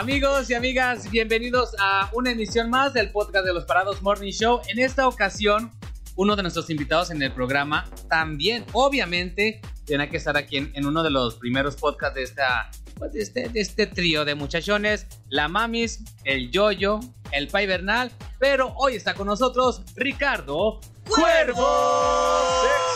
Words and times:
Amigos 0.00 0.48
y 0.48 0.54
amigas, 0.54 1.10
bienvenidos 1.10 1.76
a 1.78 2.08
una 2.14 2.30
emisión 2.30 2.70
más 2.70 2.94
del 2.94 3.10
podcast 3.10 3.44
de 3.44 3.52
los 3.52 3.66
Parados 3.66 4.00
Morning 4.00 4.32
Show. 4.32 4.62
En 4.68 4.78
esta 4.78 5.06
ocasión, 5.06 5.70
uno 6.16 6.36
de 6.36 6.42
nuestros 6.42 6.70
invitados 6.70 7.10
en 7.10 7.20
el 7.20 7.30
programa 7.34 7.86
también, 8.08 8.64
obviamente, 8.72 9.60
tiene 9.84 10.08
que 10.08 10.16
estar 10.16 10.38
aquí 10.38 10.56
en, 10.56 10.72
en 10.74 10.86
uno 10.86 11.02
de 11.02 11.10
los 11.10 11.34
primeros 11.34 11.76
podcasts 11.76 12.14
de 12.14 12.22
esta 12.22 12.70
pues, 12.96 13.12
de 13.12 13.20
este, 13.20 13.48
de 13.50 13.60
este 13.60 13.86
trío 13.86 14.24
de 14.24 14.34
muchachones, 14.34 15.06
la 15.28 15.48
Mamis, 15.48 16.02
el 16.24 16.50
Yoyo, 16.50 17.00
el 17.32 17.48
Pai 17.48 17.66
Bernal, 17.66 18.10
pero 18.38 18.72
hoy 18.78 18.94
está 18.94 19.12
con 19.12 19.26
nosotros 19.26 19.82
Ricardo 19.96 20.80
Cuervo. 21.10 21.68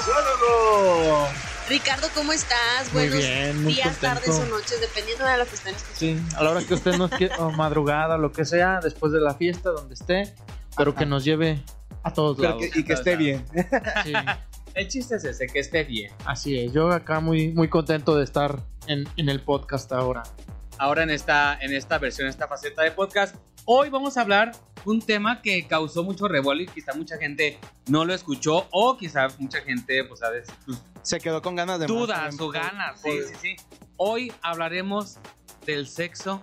¡Sexólogo! 0.07 1.54
Ricardo, 1.68 2.09
¿cómo 2.14 2.32
estás? 2.32 2.92
Muy 2.92 3.09
Buenos 3.09 3.18
bien, 3.18 3.62
muy 3.62 3.73
días, 3.74 3.96
contento. 3.96 4.14
tardes 4.20 4.38
o 4.38 4.46
noches, 4.46 4.80
dependiendo 4.80 5.24
de 5.24 5.38
lo 5.38 5.46
que 5.46 5.54
estén 5.54 5.74
escuchando. 5.74 6.23
Sí, 6.23 6.37
a 6.37 6.42
la 6.42 6.50
hora 6.50 6.62
que 6.62 6.74
usted 6.74 6.96
nos 6.96 7.10
quiera, 7.10 7.38
o 7.38 7.50
madrugada, 7.52 8.18
lo 8.18 8.32
que 8.32 8.45
sea, 8.45 8.80
después 8.82 9.12
de 9.12 9.20
la 9.20 9.34
fiesta, 9.34 9.70
donde 9.70 9.95
esté, 9.95 10.34
pero 10.77 10.95
que 10.95 11.06
nos 11.06 11.24
lleve 11.24 11.62
a 12.02 12.12
todos 12.12 12.37
Pero 12.37 12.50
lados. 12.50 12.64
que- 12.70 12.80
y 12.80 12.84
que 12.84 12.92
esté 12.92 13.16
bien. 13.16 13.45
Sí, 14.04 14.12
El 14.74 14.88
chiste 14.88 15.14
es 15.16 15.24
ese, 15.24 15.46
que 15.46 15.60
esté 15.60 15.84
bien. 15.84 16.12
así 16.27 16.59
es. 16.59 16.73
Yo 16.73 16.90
acá 16.92 17.20
muy, 17.20 17.52
muy 17.52 17.68
contento 17.68 18.16
de 18.16 18.24
estar 18.24 18.59
en, 18.88 19.09
en 19.16 19.28
el 19.28 19.40
podcast 19.40 19.90
ahora. 19.92 20.24
Ahora 20.78 21.04
en 21.04 21.10
esta, 21.10 21.56
en 21.60 21.73
esta 21.73 21.98
versión, 21.98 22.28
esta 22.28 22.48
faceta 22.48 22.82
de 22.82 22.90
podcast, 22.90 23.37
hoy 23.65 23.88
vamos 23.88 24.16
a 24.18 24.23
hablar 24.23 24.51
un 24.84 25.01
tema 25.01 25.43
que 25.43 25.66
causó 25.66 26.05
mucho 26.05 26.29
revuelo 26.29 26.62
y 26.62 26.66
quizá 26.66 26.95
mucha 26.95 27.16
gente 27.16 27.59
no 27.88 28.05
lo 28.05 28.15
escuchó 28.15 28.66
o 28.70 28.97
quizá 28.97 29.29
mucha 29.38 29.60
gente, 29.60 30.05
pues, 30.05 30.20
¿sabes? 30.20 30.49
Se 31.02 31.21
quedó 31.21 31.43
con 31.43 31.54
ganas 31.54 31.80
de 31.80 31.87
dudas 31.87 32.38
o 32.38 32.49
ganas. 32.51 33.01
Sí, 33.01 33.10
sí, 33.29 33.35
sí. 33.40 33.57
Hoy 33.96 34.32
hablaremos 34.43 35.18
del 35.66 35.87
sexo 35.87 36.40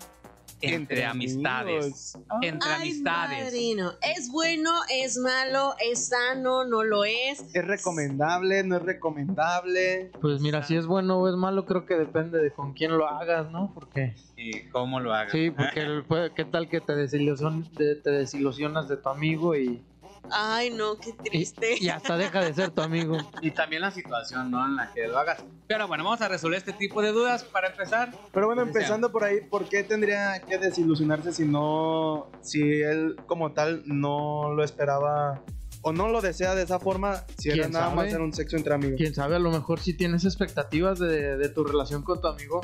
entre, 0.62 0.76
Entre 0.76 1.06
amistades. 1.06 2.18
Entre 2.42 2.70
Ay, 2.72 2.82
amistades. 2.90 3.46
madrino. 3.46 3.92
¿Es 4.16 4.30
bueno, 4.32 4.70
es 4.90 5.18
malo, 5.18 5.74
es 5.80 6.08
sano, 6.10 6.66
no 6.66 6.84
lo 6.84 7.04
es? 7.04 7.44
¿Es 7.54 7.66
recomendable? 7.66 8.64
¿No 8.64 8.78
es 8.78 8.84
recomendable? 8.84 10.12
Pues 10.22 10.40
mira, 10.42 10.64
si 10.64 10.76
es 10.76 10.86
bueno 10.86 11.20
o 11.20 11.28
es 11.28 11.36
malo, 11.36 11.66
creo 11.66 11.86
que 11.86 11.96
depende 11.96 12.40
de 12.40 12.52
con 12.52 12.74
quién 12.74 12.98
lo 12.98 13.08
hagas, 13.08 13.50
¿no? 13.52 13.72
Porque, 13.74 14.16
¿Y 14.36 14.70
cómo 14.70 15.00
lo 15.00 15.14
hagas? 15.14 15.32
sí, 15.32 15.52
porque 15.52 15.82
el- 15.82 16.06
qué 16.36 16.46
tal 16.46 16.70
que 16.70 16.82
te, 16.82 16.94
desilusion- 16.94 17.70
te, 17.76 17.96
te 17.96 18.10
desilusionas 18.12 18.88
de 18.88 18.98
tu 18.98 19.10
amigo 19.10 19.56
y, 19.56 19.84
Ay, 20.30 20.70
no, 20.70 20.98
qué 20.98 21.10
y, 21.10 21.30
triste. 21.30 21.76
y 21.80 21.90
hasta 21.90 22.18
deja 22.18 22.42
de 22.42 22.54
ser 22.54 22.70
tu 22.72 22.82
amigo. 22.82 23.18
Y 23.42 23.52
también 23.52 23.82
la 23.82 23.92
situación, 23.92 24.52
¿no? 24.52 24.66
En 24.66 24.76
la 24.76 24.92
que 24.94 25.08
lo 25.08 25.18
hagas. 25.18 25.44
Pero 25.68 25.88
bueno, 25.88 26.04
vamos 26.04 26.22
a 26.22 26.28
resolver 26.28 26.58
este 26.58 26.74
tipo 26.74 27.02
de 27.02 27.12
dudas 27.12 27.44
para 27.44 27.70
empezar. 27.70 28.14
Pero 28.32 28.48
bueno, 28.48 28.62
empezando 28.62 29.12
por 29.12 29.24
ahí, 29.24 29.42
¿por 29.42 29.68
qué 29.68 29.84
tendría 29.84 30.40
que 30.42 30.58
desilusionarse 30.58 31.34
si 31.34 31.46
no, 31.46 32.30
si 32.42 32.62
él 32.82 33.16
como 33.26 33.54
tal 33.54 33.84
no 33.86 34.54
lo 34.54 34.64
esperaba 34.64 35.42
o 35.82 35.92
no 35.92 36.08
lo 36.10 36.22
desea 36.22 36.54
de 36.56 36.64
esa 36.64 36.80
forma, 36.80 37.24
si 37.38 37.50
era 37.50 37.64
¿Quién 37.64 37.72
nada 37.72 37.86
sabe? 37.86 37.96
más 37.96 38.14
era 38.14 38.24
un 38.24 38.34
sexo 38.34 38.56
entre 38.56 38.74
amigos? 38.76 38.98
quién 38.98 39.16
sabe, 39.16 39.36
a 39.36 39.40
lo 39.40 39.50
mejor 39.50 39.80
si 39.80 39.96
tienes 39.96 40.26
expectativas 40.26 41.00
de, 41.00 41.38
de 41.38 41.50
tu 41.50 41.64
relación 41.64 42.04
con 42.04 42.22
tu 42.22 42.28
amigo, 42.28 42.62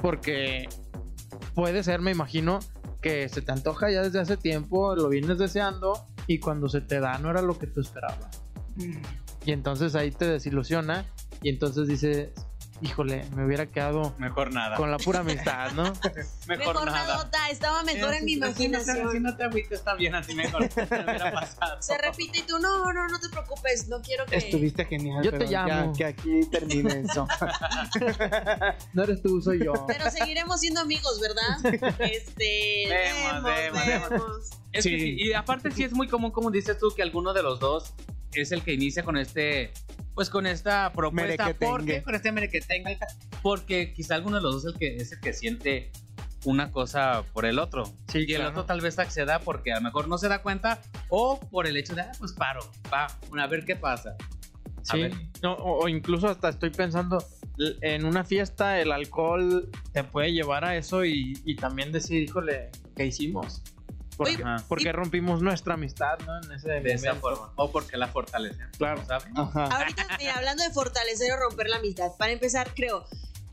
porque 0.00 0.68
puede 1.54 1.82
ser, 1.82 2.00
me 2.00 2.12
imagino, 2.12 2.60
que 3.02 3.28
se 3.28 3.42
te 3.42 3.50
antoja 3.50 3.90
ya 3.90 4.02
desde 4.02 4.20
hace 4.20 4.36
tiempo, 4.36 4.94
lo 4.94 5.08
vienes 5.08 5.38
deseando 5.38 6.06
y 6.30 6.38
cuando 6.38 6.68
se 6.68 6.80
te 6.80 7.00
da 7.00 7.18
no 7.18 7.28
era 7.28 7.42
lo 7.42 7.58
que 7.58 7.66
tú 7.66 7.80
esperabas. 7.80 8.40
Y 9.44 9.50
entonces 9.50 9.96
ahí 9.96 10.12
te 10.12 10.26
desilusiona 10.26 11.04
y 11.42 11.48
entonces 11.48 11.88
dices, 11.88 12.28
híjole, 12.82 13.24
me 13.34 13.44
hubiera 13.44 13.66
quedado 13.66 14.14
Mejor 14.18 14.52
nada. 14.52 14.76
con 14.76 14.90
la 14.90 14.96
pura 14.98 15.20
amistad, 15.20 15.72
¿no? 15.72 15.82
Mejor, 16.46 16.58
Mejor 16.74 16.86
nada. 16.86 17.06
nadota, 17.06 17.50
estaba 17.50 17.82
mejor 17.82 18.14
en 18.14 18.24
mi 18.24 18.34
Si 18.34 18.40
no 18.40 18.46
te- 18.48 18.54
Si 18.54 18.64
imaginación. 18.64 19.22
no 19.22 19.36
te 19.36 19.44
agüites, 19.44 19.72
está 19.78 19.94
bien, 19.94 20.14
así 20.14 20.34
mejor. 20.34 20.60
Me 20.76 20.82
hubiera 20.84 21.32
pasado. 21.32 21.80
Se 21.82 21.96
repite 21.98 22.38
y 22.38 22.42
tú, 22.42 22.58
no, 22.58 22.92
no, 22.92 23.08
no 23.08 23.20
te 23.20 23.28
preocupes, 23.28 23.88
no 23.88 24.00
quiero 24.02 24.24
que... 24.26 24.36
Estuviste 24.36 24.84
genial. 24.84 25.22
Yo 25.24 25.30
te 25.30 25.38
pero 25.38 25.50
ya 25.50 25.66
llamo. 25.66 25.92
que 25.94 26.04
aquí 26.04 26.40
termine 26.50 27.00
eso. 27.00 27.26
No 28.92 29.02
eres 29.04 29.22
tú, 29.22 29.40
soy 29.40 29.64
yo. 29.64 29.72
Pero 29.86 30.10
seguiremos 30.10 30.60
siendo 30.60 30.80
amigos, 30.80 31.20
¿verdad? 31.20 31.74
Este... 32.00 32.86
Vemos, 32.88 33.42
vemos, 33.44 33.86
vemos, 33.86 34.10
vemos. 34.10 34.50
Es 34.72 34.84
Sí. 34.84 34.90
que 34.90 34.98
sí, 35.00 35.16
y 35.18 35.32
aparte 35.32 35.70
sí 35.72 35.82
es 35.84 35.92
muy 35.92 36.06
común, 36.08 36.30
como 36.30 36.50
dices 36.50 36.78
tú, 36.78 36.88
que 36.94 37.02
alguno 37.02 37.32
de 37.32 37.42
los 37.42 37.58
dos 37.60 37.92
es 38.32 38.52
el 38.52 38.62
que 38.62 38.72
inicia 38.72 39.02
con 39.02 39.16
este, 39.16 39.72
pues 40.14 40.30
con 40.30 40.46
esta 40.46 40.92
propuesta. 40.92 41.44
Merequetengue. 41.44 41.66
¿Por 41.70 41.84
qué? 41.84 42.02
Con 42.02 42.14
este 42.14 42.32
merequetengue. 42.32 42.98
Porque 43.42 43.92
quizá 43.92 44.14
alguno 44.16 44.36
de 44.36 44.42
los 44.42 44.54
dos 44.54 44.64
es 44.66 44.72
el 44.72 44.78
que, 44.78 44.96
es 44.96 45.12
el 45.12 45.20
que 45.20 45.32
siente 45.32 45.90
una 46.44 46.70
cosa 46.70 47.22
por 47.32 47.44
el 47.44 47.58
otro. 47.58 47.84
Sí, 48.08 48.24
y 48.26 48.32
el 48.34 48.42
otro 48.46 48.64
tal 48.64 48.80
vez 48.80 48.98
acceda 48.98 49.40
porque 49.40 49.72
a 49.72 49.76
lo 49.76 49.82
mejor 49.82 50.08
no 50.08 50.16
se 50.18 50.28
da 50.28 50.42
cuenta 50.42 50.80
o 51.08 51.38
por 51.38 51.66
el 51.66 51.76
hecho 51.76 51.94
de, 51.94 52.02
ah, 52.02 52.12
pues 52.18 52.32
paro, 52.32 52.60
va, 52.92 53.06
a 53.06 53.46
ver 53.46 53.64
qué 53.64 53.76
pasa. 53.76 54.16
A 54.88 54.92
Sí, 54.92 55.02
ver. 55.02 55.12
no, 55.42 55.52
o, 55.54 55.84
o 55.84 55.88
incluso 55.88 56.28
hasta 56.28 56.48
estoy 56.48 56.70
pensando, 56.70 57.22
en 57.82 58.06
una 58.06 58.24
fiesta 58.24 58.80
el 58.80 58.92
alcohol 58.92 59.68
te 59.92 60.02
puede 60.04 60.32
llevar 60.32 60.64
a 60.64 60.76
eso 60.76 61.04
y, 61.04 61.38
y 61.44 61.56
también 61.56 61.92
decir, 61.92 62.22
híjole, 62.22 62.70
¿qué 62.96 63.04
hicimos? 63.04 63.62
¿Por, 64.20 64.28
Oye, 64.28 64.36
qué- 64.36 64.42
Ajá. 64.42 64.62
por 64.68 64.78
qué 64.78 64.92
rompimos 64.92 65.40
nuestra 65.40 65.72
amistad, 65.74 66.18
no? 66.26 66.42
En 66.42 66.52
ese 66.52 66.68
De 66.68 66.92
esa 66.92 67.14
forma. 67.14 67.54
O 67.56 67.72
porque 67.72 67.96
la 67.96 68.06
fortalecen. 68.06 68.68
Claro. 68.76 69.02
¿sabes? 69.06 69.28
Ajá. 69.34 69.64
Ahorita, 69.64 70.06
mira, 70.18 70.34
hablando 70.36 70.62
de 70.62 70.68
fortalecer 70.68 71.32
o 71.32 71.38
romper 71.38 71.68
la 71.70 71.76
amistad, 71.76 72.10
para 72.18 72.30
empezar, 72.30 72.74
creo, 72.74 73.06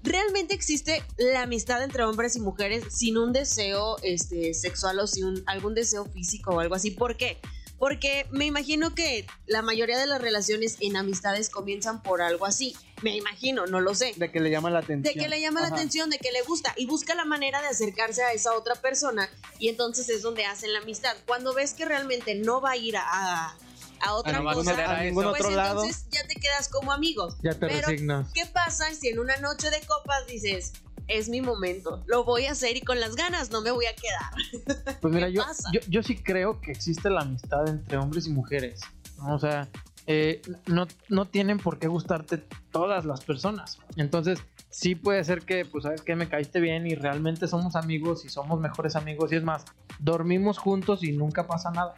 ¿realmente 0.04 0.54
existe 0.54 1.04
la 1.16 1.44
amistad 1.44 1.82
entre 1.84 2.04
hombres 2.04 2.36
y 2.36 2.42
mujeres 2.42 2.84
sin 2.94 3.18
un 3.18 3.32
deseo 3.32 3.96
este, 4.04 4.54
sexual 4.54 5.00
o 5.00 5.08
sin 5.08 5.24
un- 5.24 5.44
algún 5.46 5.74
deseo 5.74 6.04
físico 6.04 6.52
o 6.56 6.60
algo 6.60 6.76
así? 6.76 6.92
¿Por 6.92 7.16
qué? 7.16 7.38
Porque 7.80 8.26
me 8.32 8.46
imagino 8.46 8.96
que 8.96 9.28
la 9.46 9.62
mayoría 9.62 9.98
de 10.00 10.08
las 10.08 10.20
relaciones 10.22 10.78
en 10.80 10.98
amistades 10.98 11.50
comienzan 11.50 12.02
por 12.02 12.22
algo 12.22 12.46
así. 12.46 12.76
Me 13.04 13.16
imagino, 13.16 13.68
no 13.68 13.80
lo 13.82 13.94
sé. 13.94 14.14
De 14.18 14.32
que 14.32 14.40
le 14.40 14.50
llama 14.50 14.72
la 14.72 14.80
De 14.80 14.86
atención. 14.86 15.14
que 15.14 15.30
le 15.30 15.40
llama 15.40 15.62
la 15.62 15.68
atención, 15.68 16.10
de 16.10 16.18
que 16.18 16.32
le 16.32 16.42
gusta 16.42 16.74
y 16.76 16.88
busca 16.88 17.14
la 17.14 17.26
manera 17.26 17.62
de 17.62 17.68
acercarse 17.68 18.24
a 18.24 18.34
esa 18.34 18.54
otra 18.56 18.74
persona 18.76 19.30
y 19.60 19.70
entonces 19.70 20.10
es 20.10 20.24
donde 20.24 20.46
hacen 20.46 20.74
la 20.74 20.80
amistad. 20.80 21.16
Cuando 21.28 21.54
ves 21.54 21.74
que 21.74 21.86
realmente 21.86 22.34
no 22.34 22.62
va 22.62 22.72
a 22.72 22.78
ir 22.78 22.98
a, 22.98 23.56
a 24.00 24.14
otra 24.16 24.42
cosa, 24.42 24.72
a 24.72 25.02
a 25.02 25.14
pues 25.14 25.28
otro 25.28 25.52
lado. 25.52 25.84
entonces 25.84 26.06
ya 26.10 26.26
te 26.26 26.36
quedas 26.36 26.70
como 26.70 26.92
amigos. 26.92 27.36
Ya 27.44 27.54
te 27.54 27.68
Pero, 27.68 27.88
resignas. 27.90 28.28
¿qué 28.34 28.48
pasa 28.48 28.92
si 28.96 29.10
en 29.10 29.20
una 29.20 29.38
noche 29.38 29.70
de 29.70 29.82
copas 29.82 30.26
dices, 30.26 30.74
es 31.08 31.30
mi 31.30 31.42
momento, 31.42 32.04
lo 32.08 32.24
voy 32.24 32.46
a 32.46 32.52
hacer 32.52 32.76
y 32.76 32.82
con 32.82 33.00
las 33.00 33.16
ganas 33.16 33.52
no 33.52 33.62
me 33.62 33.72
voy 33.72 33.86
a 33.86 33.96
quedar? 33.96 34.98
Pues 35.02 35.14
mira, 35.14 35.28
¿qué 35.28 35.34
yo, 35.34 35.44
yo, 35.74 35.80
yo 35.88 36.04
sí 36.04 36.18
creo 36.18 36.60
que 36.60 36.72
existe 36.72 37.10
la 37.10 37.22
amistad 37.22 37.68
entre 37.70 37.98
hombres 37.98 38.28
y 38.28 38.32
mujeres. 38.32 38.82
¿no? 39.18 39.36
O 39.36 39.40
sea, 39.40 39.68
eh, 40.10 40.42
no, 40.68 40.88
no 41.10 41.26
tienen 41.26 41.58
por 41.58 41.80
qué 41.80 41.88
gustarte 41.88 42.38
todas 42.72 43.06
las 43.06 43.24
personas. 43.26 43.80
Entonces, 43.98 44.40
sí 44.70 44.96
puede 44.96 45.24
ser 45.26 45.42
que, 45.42 45.66
pues, 45.66 45.84
sabes 45.84 46.02
que 46.02 46.16
me 46.16 46.30
caíste 46.30 46.62
bien 46.62 46.88
y 46.88 46.96
realmente 46.96 47.48
somos 47.48 47.76
amigos 47.76 48.24
y 48.24 48.30
somos 48.30 48.60
mejores 48.60 48.96
amigos. 48.96 49.32
Y 49.34 49.36
es 49.36 49.44
más, 49.44 49.66
dormimos 50.00 50.58
juntos 50.58 51.04
y 51.04 51.12
nunca 51.12 51.46
pasa 51.46 51.72
nada, 51.72 51.94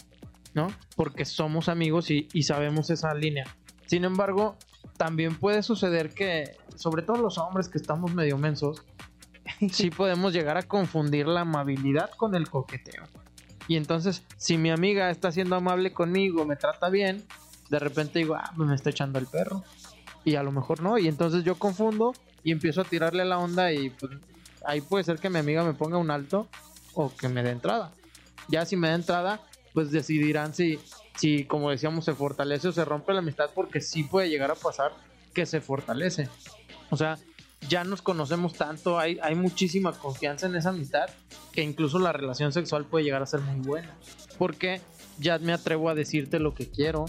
¿no? 0.56 0.68
Porque 0.96 1.24
somos 1.24 1.70
amigos 1.70 2.10
y, 2.10 2.28
y 2.34 2.44
sabemos 2.44 2.90
esa 2.90 3.14
línea. 3.14 3.46
Sin 3.86 4.04
embargo, 4.06 4.58
también 4.98 5.36
puede 5.36 5.62
suceder 5.62 6.14
que, 6.14 6.58
sobre 6.76 7.04
todo 7.04 7.18
los 7.18 7.38
hombres 7.38 7.70
que 7.70 7.78
estamos 7.78 8.14
medio 8.14 8.38
mensos, 8.40 8.84
sí 9.72 9.90
podemos 9.90 10.34
llegar 10.34 10.58
a 10.58 10.64
confundir 10.64 11.28
la 11.28 11.42
amabilidad 11.42 12.12
con 12.12 12.36
el 12.36 12.50
coqueteo. 12.50 13.04
Y 13.68 13.78
entonces, 13.78 14.24
si 14.38 14.58
mi 14.58 14.72
amiga 14.72 15.12
está 15.12 15.32
siendo 15.32 15.56
amable 15.56 15.94
conmigo, 15.94 16.46
me 16.46 16.56
trata 16.56 16.90
bien, 16.90 17.24
de 17.70 17.80
repente 17.80 18.20
digo, 18.20 18.36
ah, 18.36 18.52
pues 18.56 18.68
me 18.68 18.76
está 18.76 18.90
echando 18.90 19.20
el 19.20 19.28
perro. 19.28 19.64
Y 20.26 20.36
a 20.36 20.44
lo 20.44 20.52
mejor 20.52 20.82
no. 20.82 20.98
Y 20.98 21.08
entonces 21.08 21.44
yo 21.44 21.56
confundo 21.56 22.14
y 22.44 22.52
empiezo 22.52 22.82
a 22.82 22.86
tirarle 22.86 23.26
la 23.26 23.38
onda 23.38 23.72
y 23.72 23.92
pues 23.92 24.14
ahí 24.66 24.82
puede 24.82 25.04
ser 25.04 25.20
que 25.20 25.30
mi 25.30 25.40
amiga 25.40 25.64
me 25.64 25.74
ponga 25.74 25.98
un 25.98 26.12
alto 26.12 26.48
o 26.94 27.14
que 27.16 27.30
me 27.30 27.44
dé 27.44 27.52
entrada. 27.52 27.92
Ya 28.48 28.66
si 28.66 28.76
me 28.76 28.90
da 28.90 28.96
entrada, 28.96 29.40
pues 29.74 29.92
decidirán 29.92 30.54
si, 30.54 30.80
si 31.16 31.46
como 31.46 31.70
decíamos, 31.70 32.06
se 32.06 32.14
fortalece 32.14 32.70
o 32.70 32.72
se 32.72 32.86
rompe 32.86 33.14
la 33.14 33.20
amistad 33.20 33.52
porque 33.54 33.82
sí 33.82 34.04
puede 34.04 34.30
llegar 34.30 34.50
a 34.50 34.56
pasar 34.56 34.94
que 35.34 35.46
se 35.46 35.62
fortalece. 35.62 36.28
O 36.90 36.98
sea, 36.98 37.20
ya 37.68 37.84
nos 37.84 38.02
conocemos 38.02 38.54
tanto, 38.54 39.00
hay, 39.00 39.20
hay 39.22 39.36
muchísima 39.36 39.92
confianza 39.92 40.48
en 40.48 40.56
esa 40.56 40.70
amistad 40.70 41.10
que 41.52 41.62
incluso 41.62 42.00
la 42.00 42.14
relación 42.14 42.54
sexual 42.54 42.86
puede 42.86 43.06
llegar 43.06 43.22
a 43.22 43.26
ser 43.26 43.42
muy 43.42 43.60
buena. 43.66 43.94
Porque 44.38 44.82
ya 45.20 45.38
me 45.40 45.54
atrevo 45.54 45.90
a 45.90 45.96
decirte 45.96 46.40
lo 46.40 46.54
que 46.54 46.70
quiero 46.70 47.06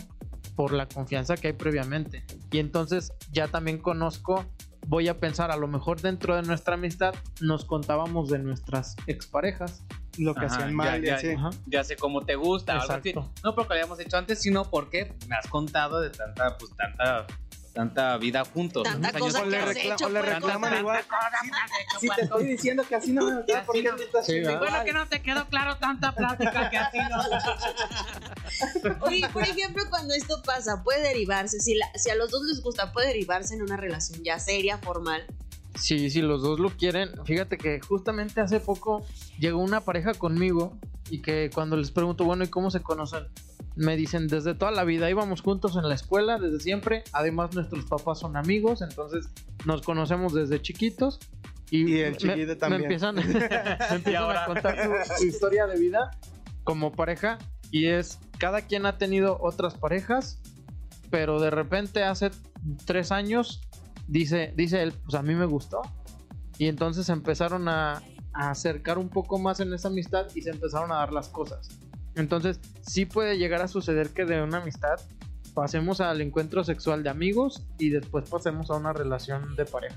por 0.57 0.73
la 0.73 0.87
confianza 0.87 1.37
que 1.37 1.49
hay 1.49 1.53
previamente. 1.55 2.25
Y 2.51 2.59
entonces 2.59 3.13
ya 3.33 3.49
también 3.49 3.79
conozco, 3.79 4.45
voy 4.87 5.09
a 5.09 5.19
pensar, 5.19 5.51
a 5.51 5.57
lo 5.57 5.69
mejor 5.69 6.01
dentro 6.01 6.37
de 6.37 6.43
nuestra 6.43 6.75
amistad 6.75 7.15
nos 7.41 7.65
contábamos 7.65 8.29
de 8.29 8.41
nuestras 8.41 8.97
exparejas. 9.07 9.83
Lo 10.19 10.35
que 10.35 10.47
Ajá, 10.47 10.57
hacían 10.57 10.71
ya, 10.71 10.75
mal 10.75 11.03
ya. 11.03 11.15
Ajá. 11.15 11.51
ya 11.67 11.85
sé 11.85 11.97
cómo 11.97 12.23
te 12.27 12.35
gusta, 12.35 12.73
algo 12.73 12.93
así. 12.93 13.11
Exacto. 13.11 13.33
No 13.45 13.55
porque 13.55 13.69
lo 13.69 13.75
habíamos 13.75 14.01
hecho 14.01 14.19
antes, 14.19 14.41
sino 14.41 14.69
porque 14.69 15.15
me 15.29 15.37
has 15.37 15.47
contado 15.47 16.01
de 16.01 16.11
tanta, 16.11 16.59
pues 16.59 16.73
tanta, 16.77 17.27
tanta 17.81 18.17
vida 18.19 18.45
juntos. 18.45 18.85
¿no? 18.85 18.91
Tanta 18.93 19.19
cosa 19.19 19.45
le, 19.45 19.51
que 19.51 19.57
has 19.57 19.69
recla- 19.77 19.95
hecho, 19.95 20.07
o 20.07 20.09
le 20.11 20.23
reclaman 20.23 20.79
igual. 20.81 21.03
Si 21.99 22.09
te 22.09 22.23
estoy 22.23 22.45
diciendo 22.45 22.83
que 22.87 22.95
así 22.95 23.13
no 23.13 23.25
me 23.25 23.37
gusta, 23.37 23.63
¿por 23.65 23.75
qué 23.75 23.83
no. 23.85 23.97
estás. 23.97 24.27
Bueno, 24.59 24.85
que 24.85 24.93
no 24.93 25.07
te 25.09 25.23
quedó 25.23 25.47
claro 25.47 25.77
tanta 25.79 26.13
plática 26.15 26.69
que 26.71 26.77
así 26.77 26.99
no. 27.09 27.21
Oye, 29.07 29.27
por 29.33 29.43
ejemplo, 29.43 29.83
cuando 29.89 30.13
esto 30.15 30.43
pasa, 30.45 30.83
puede 30.85 31.03
derivarse, 31.03 31.59
si, 31.61 31.75
la- 31.75 31.91
si 31.95 32.11
a 32.11 32.15
los 32.17 32.31
dos 32.31 32.43
les 32.45 32.63
gusta, 32.63 32.93
puede 32.93 33.09
derivarse 33.09 33.55
en 33.55 33.63
una 33.63 33.77
relación 33.77 34.23
ya 34.23 34.39
seria, 34.39 34.77
formal. 34.79 35.25
Sí, 35.75 36.11
si 36.11 36.21
los 36.21 36.43
dos 36.43 36.61
lo 36.61 36.71
quieren. 36.71 37.11
Fíjate 37.25 37.57
que 37.57 37.81
justamente 37.81 38.41
hace 38.41 38.61
poco 38.61 39.07
llegó 39.39 39.61
una 39.61 39.81
pareja 39.81 40.13
conmigo 40.15 40.77
y 41.09 41.23
que 41.23 41.51
cuando 41.55 41.77
les 41.77 41.91
pregunto, 41.91 42.25
bueno, 42.25 42.45
¿y 42.45 42.49
cómo 42.49 42.71
se 42.71 42.83
conocen? 42.83 43.27
Me 43.77 43.97
dicen, 43.97 44.27
desde 44.29 44.55
toda 44.55 44.73
la 44.73 44.85
vida 44.85 45.09
íbamos 45.09 45.41
juntos 45.43 45.77
en 45.77 45.89
la 45.89 45.95
escuela, 45.95 46.39
desde 46.39 46.61
siempre. 46.61 47.05
Además, 47.13 47.55
nuestros 47.55 47.85
papás 47.87 48.19
son 48.19 48.37
amigos, 48.37 48.83
entonces 48.83 49.29
nos 49.65 49.83
conocemos 49.83 50.35
desde 50.35 50.61
chiquitos. 50.61 51.19
Y, 51.71 51.89
Y 51.95 52.01
el 52.01 52.13
me- 52.13 52.17
chiquito 52.19 52.47
me, 52.49 52.57
también. 52.57 52.83
empiezan, 52.83 53.15
me 53.15 53.23
empiezan 53.23 54.23
ahora? 54.23 54.43
a 54.45 54.47
contar 54.47 54.77
su, 54.83 55.15
su 55.19 55.27
historia 55.27 55.67
de 55.67 55.79
vida 55.79 56.11
como 56.65 56.93
pareja. 56.93 57.39
Y 57.71 57.87
es, 57.87 58.19
cada 58.39 58.63
quien 58.63 58.85
ha 58.87 58.99
tenido 58.99 59.39
otras 59.41 59.75
parejas, 59.75 60.41
pero 61.11 61.41
de 61.41 61.51
repente 61.51 62.03
hace 62.03 62.31
tres 62.85 63.13
años 63.13 63.61
dice, 64.09 64.53
dice 64.57 64.83
él, 64.83 64.93
pues 65.05 65.15
a 65.15 65.23
mí 65.23 65.35
me 65.37 65.47
gustó. 65.47 65.81
Y 66.59 66.67
entonces 66.67 67.09
empezaron 67.09 67.69
a, 67.69 68.03
a 68.33 68.51
acercar 68.51 68.99
un 68.99 69.09
poco 69.09 69.39
más 69.39 69.61
en 69.61 69.73
esa 69.73 69.89
amistad 69.89 70.27
y 70.35 70.43
se 70.43 70.51
empezaron 70.51 70.91
a 70.91 70.97
dar 70.97 71.13
las 71.13 71.29
cosas. 71.29 71.69
Entonces, 72.21 72.61
sí 72.83 73.07
puede 73.07 73.39
llegar 73.39 73.63
a 73.63 73.69
suceder 73.69 74.11
que 74.11 74.25
de 74.25 74.43
una 74.43 74.59
amistad 74.59 75.01
pasemos 75.55 76.01
al 76.01 76.21
encuentro 76.21 76.63
sexual 76.65 77.03
de 77.03 77.11
amigos 77.11 77.63
y 77.79 77.91
después 77.91 78.29
pasemos 78.29 78.71
a 78.71 78.75
una 78.77 78.93
relación 78.93 79.57
de 79.57 79.65
pareja. 79.65 79.97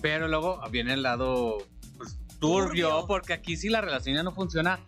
Pero 0.00 0.28
luego 0.28 0.60
viene 0.70 0.94
el 0.94 1.02
lado 1.02 1.58
pues, 1.96 2.18
turbio, 2.38 2.88
Turbio. 2.90 3.06
porque 3.06 3.32
aquí 3.32 3.56
si 3.56 3.68
la 3.68 3.80
relación 3.80 4.16
ya 4.16 4.22
no 4.22 4.32
funciona, 4.32 4.80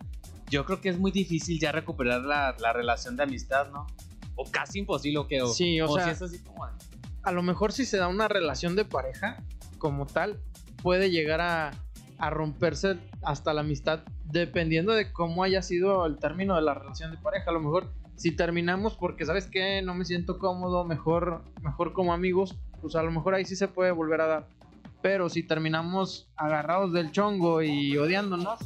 yo 0.49 0.65
creo 0.65 0.81
que 0.81 0.89
es 0.89 0.97
muy 0.99 1.11
difícil 1.11 1.59
ya 1.59 1.71
recuperar 1.71 2.21
la, 2.21 2.55
la 2.59 2.73
relación 2.73 3.15
de 3.15 3.23
amistad, 3.23 3.69
¿no? 3.71 3.87
O 4.35 4.49
casi 4.49 4.79
imposible. 4.79 5.19
O, 5.41 5.47
Sí, 5.47 5.79
o 5.81 5.87
sea- 5.95 6.05
si 6.05 6.09
es 6.11 6.21
así 6.21 6.39
como... 6.39 6.65
A 7.23 7.31
lo 7.31 7.43
mejor 7.43 7.71
si 7.71 7.85
se 7.85 7.97
da 7.97 8.07
una 8.07 8.27
relación 8.27 8.75
de 8.75 8.83
pareja 8.83 9.37
como 9.77 10.07
tal, 10.07 10.39
puede 10.81 11.11
llegar 11.11 11.39
a, 11.39 11.71
a 12.21 12.29
romperse 12.29 12.97
hasta 13.23 13.53
la 13.53 13.61
amistad 13.61 14.01
dependiendo 14.25 14.93
de 14.93 15.11
cómo 15.11 15.43
haya 15.43 15.61
sido 15.61 16.05
el 16.05 16.17
término 16.17 16.55
de 16.55 16.61
la 16.61 16.75
relación 16.75 17.11
de 17.11 17.17
pareja. 17.17 17.49
A 17.49 17.53
lo 17.53 17.59
mejor 17.59 17.91
si 18.15 18.31
terminamos 18.31 18.95
porque, 18.95 19.25
¿sabes 19.25 19.47
qué? 19.47 19.81
No 19.81 19.95
me 19.95 20.05
siento 20.05 20.37
cómodo, 20.37 20.85
mejor, 20.85 21.43
mejor 21.63 21.93
como 21.93 22.13
amigos, 22.13 22.55
pues 22.79 22.95
a 22.95 23.03
lo 23.03 23.11
mejor 23.11 23.33
ahí 23.33 23.43
sí 23.43 23.55
se 23.55 23.67
puede 23.67 23.91
volver 23.91 24.21
a 24.21 24.27
dar. 24.27 24.47
Pero 25.01 25.29
si 25.29 25.41
terminamos 25.41 26.31
agarrados 26.35 26.93
del 26.93 27.11
chongo 27.11 27.63
y 27.63 27.97
odiándonos, 27.97 28.59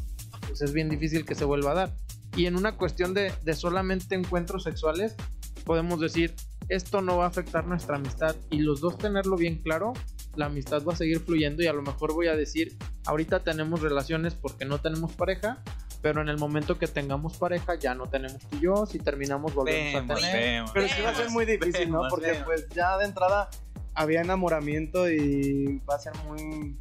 pues 0.45 0.61
es 0.61 0.73
bien 0.73 0.89
difícil 0.89 1.25
que 1.25 1.33
se 1.33 1.45
vuelva 1.45 1.71
a 1.71 1.75
dar. 1.75 1.95
Y 2.35 2.47
en 2.47 2.57
una 2.57 2.75
cuestión 2.75 3.13
de, 3.13 3.31
de 3.43 3.53
solamente 3.53 4.15
encuentros 4.15 4.63
sexuales, 4.63 5.15
podemos 5.63 6.01
decir, 6.01 6.35
esto 6.67 7.01
no 7.01 7.17
va 7.17 7.23
a 7.25 7.29
afectar 7.29 7.65
nuestra 7.65 7.95
amistad 7.95 8.35
y 8.49 8.59
los 8.59 8.81
dos 8.81 8.97
tenerlo 8.97 9.37
bien 9.37 9.61
claro, 9.61 9.93
la 10.35 10.47
amistad 10.47 10.83
va 10.83 10.91
a 10.93 10.97
seguir 10.97 11.21
fluyendo 11.21 11.63
y 11.63 11.67
a 11.67 11.73
lo 11.73 11.81
mejor 11.81 12.13
voy 12.13 12.27
a 12.27 12.35
decir, 12.35 12.77
ahorita 13.05 13.41
tenemos 13.43 13.81
relaciones 13.81 14.33
porque 14.33 14.65
no 14.65 14.79
tenemos 14.79 15.11
pareja, 15.13 15.57
pero 16.01 16.21
en 16.21 16.29
el 16.29 16.37
momento 16.37 16.77
que 16.77 16.87
tengamos 16.87 17.37
pareja 17.37 17.75
ya 17.75 17.95
no 17.95 18.07
tenemos 18.07 18.39
tú 18.49 18.57
y 18.57 18.61
yo, 18.61 18.85
si 18.85 18.99
terminamos 18.99 19.53
volvemos 19.53 19.95
a 19.95 19.99
Vemos, 20.01 20.19
tener. 20.21 20.35
vemos. 20.55 20.71
Pero 20.73 20.87
sí 20.87 21.01
va 21.01 21.09
a 21.09 21.15
ser 21.15 21.29
muy 21.29 21.45
difícil, 21.45 21.89
¿no? 21.89 21.97
Vemos, 21.99 22.07
Porque 22.09 22.27
vemos. 22.31 22.45
pues 22.45 22.67
ya 22.69 22.97
de 22.97 23.05
entrada 23.05 23.49
había 23.93 24.21
enamoramiento 24.21 25.09
y 25.09 25.81
va 25.89 25.95
a 25.95 25.99
ser 25.99 26.13
muy 26.25 26.75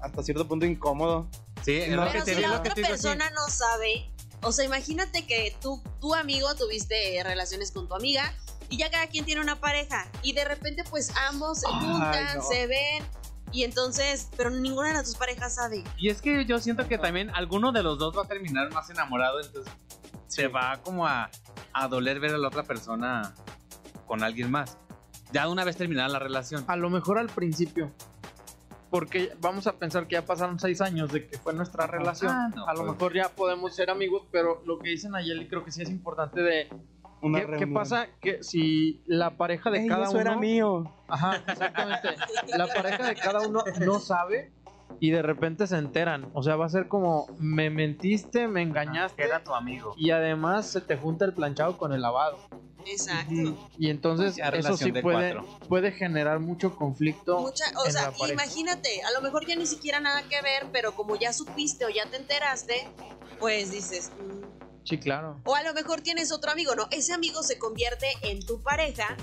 hasta 0.00 0.22
cierto 0.22 0.46
punto 0.46 0.66
incómodo. 0.66 1.28
Sí, 1.64 1.76
es 1.76 1.90
No, 1.90 2.04
lo 2.04 2.06
que 2.06 2.12
Pero 2.12 2.24
te 2.24 2.34
si 2.34 2.40
la 2.40 2.58
otra 2.58 2.74
persona 2.74 3.30
no 3.30 3.48
sabe, 3.48 4.10
o 4.42 4.50
sea, 4.52 4.64
imagínate 4.64 5.26
que 5.26 5.54
tú, 5.60 5.80
tu 6.00 6.14
amigo 6.14 6.54
tuviste 6.56 7.20
relaciones 7.24 7.70
con 7.70 7.88
tu 7.88 7.94
amiga 7.94 8.34
y 8.68 8.78
ya 8.78 8.90
cada 8.90 9.06
quien 9.06 9.24
tiene 9.24 9.40
una 9.40 9.60
pareja 9.60 10.08
y 10.22 10.32
de 10.32 10.44
repente 10.44 10.82
pues 10.90 11.10
ambos 11.28 11.60
se 11.60 11.66
Ay, 11.68 11.74
juntan, 11.86 12.36
no. 12.38 12.42
se 12.42 12.66
ven 12.66 13.04
y 13.52 13.64
entonces, 13.64 14.30
pero 14.36 14.50
ninguna 14.50 14.88
de 14.88 14.94
las 14.94 15.06
dos 15.06 15.16
parejas 15.16 15.54
sabe. 15.54 15.84
Y 15.98 16.08
es 16.08 16.22
que 16.22 16.44
yo 16.44 16.58
siento 16.58 16.88
que 16.88 16.98
también 16.98 17.30
alguno 17.30 17.72
de 17.72 17.82
los 17.82 17.98
dos 17.98 18.16
va 18.16 18.22
a 18.22 18.26
terminar 18.26 18.72
más 18.72 18.88
enamorado, 18.90 19.40
entonces 19.40 19.72
se 20.26 20.48
va 20.48 20.80
como 20.82 21.06
a, 21.06 21.30
a 21.72 21.88
doler 21.88 22.18
ver 22.18 22.34
a 22.34 22.38
la 22.38 22.48
otra 22.48 22.62
persona 22.62 23.34
con 24.06 24.22
alguien 24.22 24.50
más. 24.50 24.78
Ya 25.32 25.48
una 25.48 25.64
vez 25.64 25.76
terminada 25.76 26.08
la 26.08 26.18
relación. 26.18 26.64
A 26.66 26.76
lo 26.76 26.90
mejor 26.90 27.18
al 27.18 27.28
principio. 27.28 27.92
Porque 28.90 29.32
vamos 29.40 29.66
a 29.66 29.78
pensar 29.78 30.06
que 30.06 30.14
ya 30.14 30.26
pasaron 30.26 30.58
seis 30.58 30.82
años 30.82 31.10
de 31.12 31.26
que 31.26 31.38
fue 31.38 31.54
nuestra 31.54 31.86
relación. 31.86 32.30
Ah, 32.30 32.50
no, 32.54 32.66
a 32.66 32.74
lo 32.74 32.80
pues. 32.80 32.92
mejor 32.92 33.14
ya 33.14 33.30
podemos 33.30 33.74
ser 33.74 33.88
amigos, 33.88 34.26
pero 34.30 34.62
lo 34.66 34.78
que 34.78 34.90
dice 34.90 35.08
Nayeli 35.08 35.48
creo 35.48 35.64
que 35.64 35.72
sí 35.72 35.82
es 35.82 35.88
importante 35.88 36.42
de... 36.42 36.68
Una 37.22 37.40
¿Qué, 37.40 37.56
qué 37.58 37.66
pasa? 37.68 38.08
Que 38.20 38.42
si 38.42 39.00
la 39.06 39.36
pareja 39.36 39.70
de 39.70 39.80
Ey, 39.80 39.88
cada 39.88 40.04
eso 40.04 40.12
uno... 40.12 40.20
era 40.20 40.36
mío. 40.36 40.92
Ajá, 41.08 41.36
exactamente. 41.46 42.08
La 42.56 42.66
pareja 42.66 43.06
de 43.06 43.14
cada 43.14 43.46
uno 43.46 43.62
no 43.80 44.00
sabe 44.00 44.52
y 44.98 45.10
de 45.10 45.22
repente 45.22 45.66
se 45.66 45.78
enteran. 45.78 46.30
O 46.34 46.42
sea, 46.42 46.56
va 46.56 46.66
a 46.66 46.68
ser 46.68 46.88
como, 46.88 47.26
me 47.38 47.70
mentiste, 47.70 48.48
me 48.48 48.62
engañaste. 48.62 49.22
Era 49.22 49.42
tu 49.42 49.54
amigo. 49.54 49.94
Y 49.96 50.10
además 50.10 50.66
se 50.66 50.80
te 50.80 50.96
junta 50.96 51.24
el 51.24 51.32
planchado 51.32 51.78
con 51.78 51.92
el 51.92 52.02
lavado. 52.02 52.38
Exacto. 52.86 53.56
Y 53.78 53.90
entonces 53.90 54.36
Ya, 54.36 54.48
eso 54.48 54.76
sí 54.76 54.90
de 54.90 55.02
puede, 55.02 55.36
puede 55.68 55.92
generar 55.92 56.40
mucho 56.40 56.74
conflicto. 56.74 57.40
Mucha, 57.40 57.64
o 57.78 57.86
en 57.86 57.92
sea, 57.92 58.12
la 58.18 58.32
imagínate, 58.32 59.02
a 59.02 59.12
lo 59.12 59.20
mejor 59.20 59.46
ya 59.46 59.54
ni 59.56 59.66
siquiera 59.66 60.00
nada 60.00 60.22
que 60.28 60.42
ver, 60.42 60.66
pero 60.72 60.92
como 60.94 61.16
ya 61.16 61.32
supiste 61.32 61.84
o 61.84 61.88
ya 61.88 62.06
te 62.06 62.16
enteraste, 62.16 62.88
pues 63.38 63.70
dices, 63.70 64.10
mm, 64.18 64.61
Sí, 64.84 64.98
claro. 64.98 65.40
O 65.44 65.54
a 65.54 65.62
lo 65.62 65.74
mejor 65.74 66.00
tienes 66.00 66.32
otro 66.32 66.50
amigo, 66.50 66.74
¿no? 66.74 66.88
Ese 66.90 67.12
amigo 67.12 67.42
se 67.42 67.58
convierte 67.58 68.06
en 68.22 68.44
tu 68.44 68.62
pareja 68.62 69.16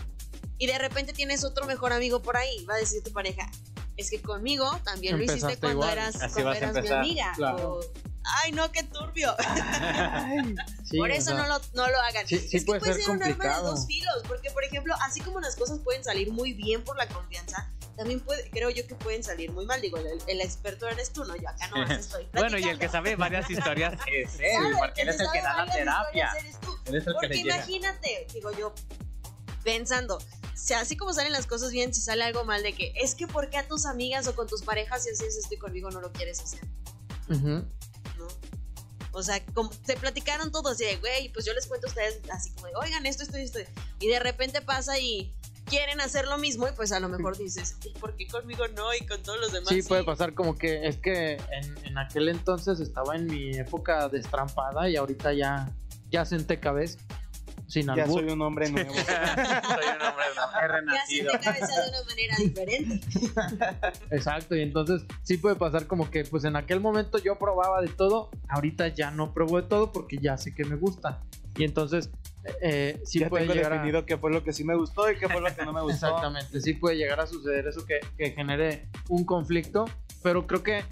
y 0.57 0.67
de 0.67 0.77
repente 0.77 1.13
tienes 1.13 1.44
otro 1.44 1.65
mejor 1.65 1.94
amigo 1.94 2.21
por 2.21 2.38
ahí. 2.38 2.63
Va 2.65 2.75
a 2.75 2.77
decir 2.77 3.03
tu 3.03 3.11
pareja, 3.11 3.50
es 3.97 4.09
que 4.09 4.21
conmigo 4.21 4.69
también 4.83 5.17
lo 5.17 5.23
hiciste 5.23 5.57
cuando 5.57 5.79
igual. 5.85 5.89
eras, 5.94 6.15
Así 6.21 6.33
cuando 6.41 6.53
eras 6.53 6.73
mi 6.83 6.89
amiga. 6.89 7.33
claro. 7.35 7.73
O, 7.75 7.79
Ay, 8.44 8.51
no, 8.51 8.71
qué 8.71 8.83
turbio. 8.83 9.33
Sí, 10.83 10.97
por 10.97 11.09
o 11.09 11.13
eso 11.13 11.31
sea, 11.31 11.38
no, 11.38 11.47
lo, 11.47 11.59
no 11.73 11.88
lo 11.88 12.00
hagan. 12.01 12.25
Sí- 12.27 12.39
sí 12.39 12.57
es 12.57 12.63
que 12.63 12.67
puede 12.67 12.79
puede 12.79 12.94
ser 12.94 13.03
ser 13.03 13.12
un 13.15 13.21
arma 13.21 13.27
de 13.27 13.33
complicado. 13.33 13.71
dos 13.71 13.85
filos, 13.85 14.15
porque 14.27 14.50
por 14.51 14.63
ejemplo, 14.63 14.95
así 15.01 15.22
como 15.22 15.39
las 15.39 15.55
cosas 15.55 15.79
pueden 15.79 16.03
salir 16.03 16.31
muy 16.31 16.53
bien 16.53 16.84
por 16.84 16.98
la 16.98 17.07
confianza, 17.07 17.69
también 18.00 18.22
puede, 18.22 18.50
creo 18.50 18.70
yo 18.70 18.88
que 18.88 18.96
pueden 18.96 19.22
salir 19.25 19.51
muy 19.51 19.65
mal. 19.65 19.82
Digo, 19.82 19.98
el, 19.98 20.08
el 20.25 20.39
experto 20.39 20.88
eres 20.88 21.12
tú, 21.12 21.25
¿no? 21.25 21.36
Yo 21.36 21.50
acá 21.50 21.68
no 21.68 21.84
estoy 21.94 22.29
Bueno, 22.32 22.58
y 22.58 22.63
el 22.63 22.79
que 22.79 22.88
sabe 22.88 23.18
varias 23.18 23.50
historias 23.50 24.00
es 24.08 24.39
él, 24.39 24.74
porque 24.79 25.01
él 25.01 25.10
es 25.10 25.20
el 25.20 25.27
que 25.34 25.41
da 25.41 25.65
la 25.65 25.72
terapia. 25.72 26.27
historias 26.27 26.36
eres 26.38 26.60
tú. 26.62 26.77
Él 26.86 26.96
es 26.96 27.08
el 27.08 27.13
que 27.13 27.20
Porque 27.20 27.36
imagínate, 27.36 28.27
digo 28.34 28.51
yo, 28.53 28.74
pensando, 29.65 30.18
si 30.56 30.74
así 30.75 30.96
como 30.96 31.12
salen 31.12 31.34
las 31.34 31.46
cosas 31.46 31.72
bien, 31.72 31.94
si 31.94 32.00
sale 32.00 32.24
algo 32.24 32.46
mal 32.46 32.63
de 32.63 32.72
que 32.72 32.94
es 32.96 33.15
que 33.15 33.27
porque 33.27 33.58
a 33.58 33.68
tus 33.68 33.86
amigas 33.86 34.27
o 34.27 34.36
con 34.36 34.48
tus 34.48 34.62
parejas 34.62 35.03
si 35.03 35.10
haces 35.10 35.36
esto 35.36 35.56
y 35.56 35.58
conmigo 35.58 35.91
no 35.91 36.00
lo 36.00 36.13
quieres 36.13 36.39
hacer. 36.39 36.62
O 39.12 39.22
sea, 39.24 39.46
como 39.48 39.72
se 39.86 39.98
platicaron 39.98 40.53
todos 40.53 40.79
y 40.79 40.86
de, 40.86 40.96
güey, 40.98 41.34
pues 41.34 41.44
yo 41.46 41.53
les 41.53 41.68
cuento 41.68 41.88
a 41.88 41.89
ustedes 41.89 42.22
así 42.32 42.51
como 42.53 42.68
de, 42.68 42.75
oigan, 42.75 43.06
esto, 43.06 43.24
esto 43.24 43.38
y 43.38 43.41
esto. 43.41 43.60
Y 44.00 44.08
de 44.08 44.20
repente 44.20 44.62
pasa 44.62 44.98
y 45.00 45.34
quieren 45.69 46.01
hacer 46.01 46.27
lo 46.27 46.38
mismo 46.38 46.67
y 46.67 46.71
pues 46.71 46.91
a 46.91 46.99
lo 46.99 47.07
mejor 47.09 47.38
dices, 47.38 47.77
¿y 47.85 47.97
por 47.99 48.15
qué 48.15 48.27
conmigo 48.27 48.67
no 48.69 48.93
y 48.93 49.05
con 49.05 49.21
todos 49.23 49.39
los 49.39 49.51
demás? 49.51 49.69
Sí, 49.69 49.81
puede 49.83 50.03
pasar 50.03 50.33
como 50.33 50.55
que 50.57 50.88
es 50.88 50.97
que 50.97 51.33
en, 51.51 51.85
en 51.85 51.97
aquel 51.97 52.29
entonces 52.29 52.79
estaba 52.79 53.15
en 53.15 53.27
mi 53.27 53.55
época 53.57 54.09
destrampada 54.09 54.89
y 54.89 54.95
ahorita 54.95 55.33
ya, 55.33 55.69
ya 56.11 56.25
senté 56.25 56.59
cabeza. 56.59 56.99
Sin 57.67 57.85
Ya 57.85 58.03
albur. 58.03 58.21
soy 58.21 58.31
un 58.31 58.41
hombre 58.41 58.67
nuevo. 58.71 58.91
Soy 58.95 59.03
un 59.03 60.01
hombre 60.01 60.25
he 60.31 60.35
Ya 60.35 60.67
renacido. 60.67 61.31
se 61.33 61.38
te 61.38 61.43
cabeza 61.43 61.81
de 61.83 61.89
una 61.89 62.03
manera 62.03 62.35
diferente. 62.39 63.07
Exacto, 64.15 64.55
y 64.55 64.61
entonces 64.61 65.03
sí 65.21 65.38
puede 65.38 65.55
pasar 65.55 65.85
como 65.85 66.09
que 66.09 66.23
pues 66.25 66.45
en 66.45 66.55
aquel 66.55 66.79
momento 66.79 67.19
yo 67.19 67.38
probaba 67.38 67.79
de 67.81 67.89
todo, 67.89 68.31
ahorita 68.47 68.88
ya 68.88 69.11
no 69.11 69.35
pruebo 69.35 69.61
de 69.61 69.67
todo 69.67 69.91
porque 69.91 70.17
ya 70.19 70.35
sé 70.38 70.55
que 70.55 70.65
me 70.65 70.77
gusta. 70.77 71.21
Y 71.57 71.63
entonces 71.63 72.09
eh, 72.62 73.01
sí 73.05 73.19
ya 73.19 73.29
puede 73.29 73.43
tengo 73.43 73.55
llegar 73.55 73.74
a... 73.74 73.75
definido 73.75 74.05
qué 74.05 74.17
fue 74.17 74.31
lo 74.31 74.43
que 74.43 74.53
sí 74.53 74.63
me 74.63 74.75
gustó 74.75 75.10
y 75.12 75.17
qué 75.17 75.27
fue 75.29 75.41
lo 75.41 75.53
que 75.55 75.65
no 75.65 75.74
me 75.74 75.81
gustó. 75.81 76.08
Exactamente, 76.08 76.62
sí 76.62 76.74
puede 76.74 76.98
llegar 76.98 77.19
a 77.19 77.27
suceder 77.27 77.67
eso 77.67 77.86
que, 77.86 78.00
que 78.17 78.31
genere 78.31 78.88
un 79.10 79.25
conflicto, 79.25 79.86
pero 80.24 80.48
creo 80.48 80.63
que 80.63 80.84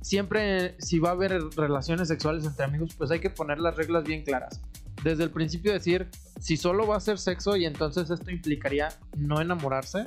siempre 0.00 0.74
si 0.80 0.98
va 0.98 1.10
a 1.10 1.12
haber 1.12 1.40
relaciones 1.56 2.08
sexuales 2.08 2.44
entre 2.44 2.64
amigos, 2.64 2.94
pues 2.96 3.10
hay 3.10 3.20
que 3.20 3.30
poner 3.30 3.58
las 3.58 3.76
reglas 3.76 4.04
bien 4.04 4.24
claras. 4.24 4.60
Desde 5.02 5.24
el 5.24 5.30
principio 5.30 5.72
decir, 5.72 6.08
si 6.40 6.56
solo 6.56 6.86
va 6.86 6.96
a 6.96 7.00
ser 7.00 7.18
sexo 7.18 7.56
y 7.56 7.66
entonces 7.66 8.08
esto 8.10 8.30
implicaría 8.30 8.88
no 9.16 9.40
enamorarse, 9.40 10.06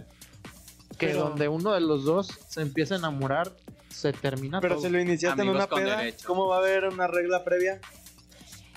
que 0.98 1.08
Pero- 1.08 1.20
donde 1.25 1.48
uno 1.48 1.74
de 1.74 1.82
los 1.82 2.04
dos 2.06 2.27
se 2.48 2.62
empieza 2.62 2.96
a 2.96 2.98
enamorar, 2.98 3.51
se 3.89 4.13
termina 4.13 4.60
Pero 4.62 4.75
todo. 4.75 4.86
si 4.86 4.92
lo 4.92 5.00
iniciaste 5.00 5.42
en 5.42 5.50
Amigos 5.50 5.58
una 5.63 5.68
con 5.68 5.84
peda, 5.84 5.98
derecho. 5.98 6.27
¿cómo 6.27 6.48
va 6.48 6.56
a 6.58 6.60
haber 6.60 6.86
una 6.86 7.08
regla 7.08 7.44
previa? 7.44 7.80